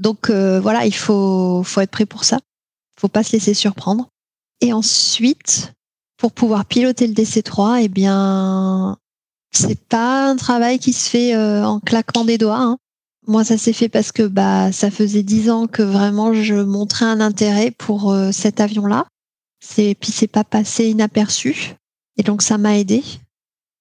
[0.00, 2.38] Donc voilà, il faut, faut être prêt pour ça.
[2.98, 4.08] Faut pas se laisser surprendre.
[4.60, 5.72] Et ensuite,
[6.16, 8.96] pour pouvoir piloter le DC3, eh bien,
[9.52, 12.60] c'est pas un travail qui se fait en claquement des doigts.
[12.60, 12.78] Hein.
[13.26, 17.04] Moi, ça s'est fait parce que bah ça faisait dix ans que vraiment je montrais
[17.04, 19.06] un intérêt pour euh, cet avion-là.
[19.60, 21.76] C'est puis c'est pas passé inaperçu
[22.16, 23.04] et donc ça m'a aidé.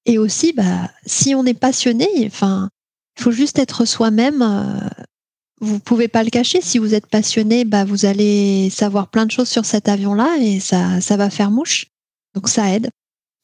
[0.05, 2.69] Et aussi, bah si on est passionné, enfin,
[3.17, 4.41] il faut juste être soi-même.
[4.41, 5.03] Euh,
[5.61, 6.61] vous pouvez pas le cacher.
[6.61, 10.59] Si vous êtes passionné, bah vous allez savoir plein de choses sur cet avion-là et
[10.59, 11.87] ça ça va faire mouche.
[12.35, 12.89] Donc ça aide.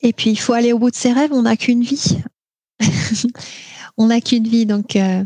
[0.01, 1.31] Et puis il faut aller au bout de ses rêves.
[1.33, 2.17] On n'a qu'une vie.
[3.97, 5.23] on n'a qu'une vie, donc euh,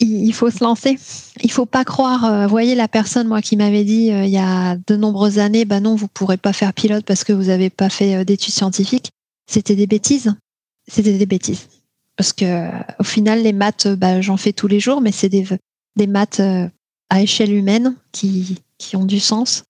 [0.00, 0.98] il faut se lancer.
[1.42, 2.24] Il faut pas croire.
[2.24, 5.64] Euh, voyez la personne moi qui m'avait dit euh, il y a de nombreuses années,
[5.64, 8.54] bah non, vous pourrez pas faire pilote parce que vous avez pas fait euh, d'études
[8.54, 9.10] scientifiques.
[9.46, 10.34] C'était des bêtises.
[10.88, 11.68] C'était des bêtises.
[12.16, 12.68] Parce que
[12.98, 15.44] au final, les maths, bah, j'en fais tous les jours, mais c'est des,
[15.96, 16.40] des maths
[17.10, 19.64] à échelle humaine qui, qui ont du sens.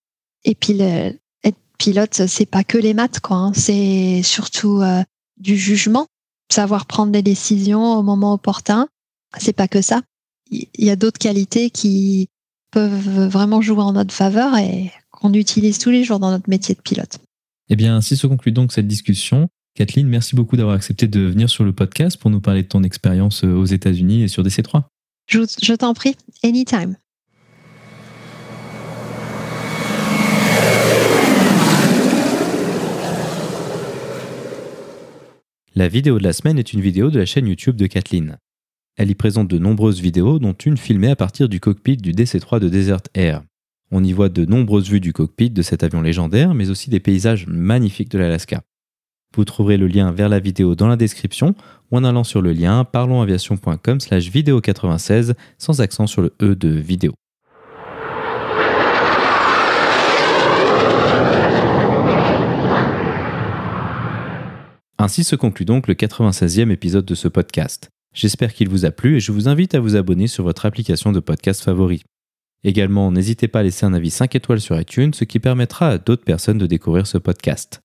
[0.45, 3.37] Et puis le, être pilote, c'est pas que les maths, quoi.
[3.37, 3.53] Hein.
[3.55, 4.83] C'est surtout
[5.37, 6.07] du jugement,
[6.51, 8.89] savoir prendre des décisions au moment opportun.
[9.39, 10.01] C'est pas que ça
[10.51, 12.29] il y a d'autres qualités qui
[12.70, 16.75] peuvent vraiment jouer en notre faveur et qu'on utilise tous les jours dans notre métier
[16.75, 17.18] de pilote.
[17.70, 19.49] Eh bien, ainsi se conclut donc cette discussion.
[19.75, 22.83] Kathleen, merci beaucoup d'avoir accepté de venir sur le podcast pour nous parler de ton
[22.83, 24.85] expérience euh, aux États-Unis et sur DC3.
[25.27, 26.97] Je, t'en prie, anytime.
[35.75, 38.39] La vidéo de la semaine est une vidéo de la chaîne YouTube de Kathleen.
[38.97, 42.61] Elle y présente de nombreuses vidéos, dont une filmée à partir du cockpit du DC-3
[42.61, 43.43] de Desert Air.
[43.91, 47.01] On y voit de nombreuses vues du cockpit de cet avion légendaire, mais aussi des
[47.01, 48.62] paysages magnifiques de l'Alaska.
[49.37, 51.55] Vous trouverez le lien vers la vidéo dans la description
[51.91, 56.55] ou en allant sur le lien parlonsaviation.com slash vidéo 96 sans accent sur le E
[56.55, 57.12] de vidéo.
[64.99, 67.91] Ainsi se conclut donc le 96e épisode de ce podcast.
[68.14, 71.12] J'espère qu'il vous a plu et je vous invite à vous abonner sur votre application
[71.12, 72.05] de podcast favori.
[72.62, 75.99] Également, n'hésitez pas à laisser un avis 5 étoiles sur iTunes, ce qui permettra à
[75.99, 77.84] d'autres personnes de découvrir ce podcast.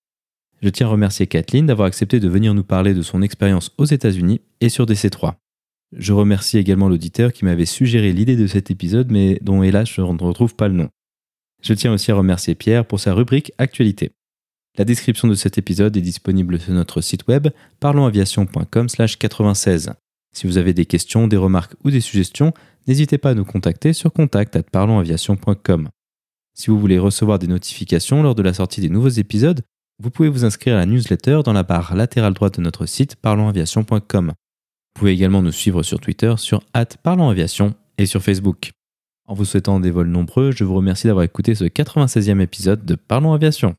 [0.62, 3.86] Je tiens à remercier Kathleen d'avoir accepté de venir nous parler de son expérience aux
[3.86, 5.36] États-Unis et sur DC3.
[5.95, 10.01] Je remercie également l'auditeur qui m'avait suggéré l'idée de cet épisode, mais dont hélas je
[10.01, 10.89] ne retrouve pas le nom.
[11.62, 14.12] Je tiens aussi à remercier Pierre pour sa rubrique Actualité.
[14.78, 17.47] La description de cet épisode est disponible sur notre site web
[17.80, 19.91] parlonsaviation.com/96.
[20.32, 22.53] Si vous avez des questions, des remarques ou des suggestions,
[22.88, 25.89] n'hésitez pas à nous contacter sur contact@parlonsaviation.com.
[26.53, 29.64] Si vous voulez recevoir des notifications lors de la sortie des nouveaux épisodes,
[30.02, 33.18] vous pouvez vous inscrire à la newsletter dans la barre latérale droite de notre site
[33.18, 34.28] parlonsaviation.com.
[34.28, 36.64] Vous pouvez également nous suivre sur Twitter sur
[37.04, 38.72] @parlonsaviation et sur Facebook.
[39.28, 42.95] En vous souhaitant des vols nombreux, je vous remercie d'avoir écouté ce 96e épisode de
[42.95, 43.76] Parlons Aviation.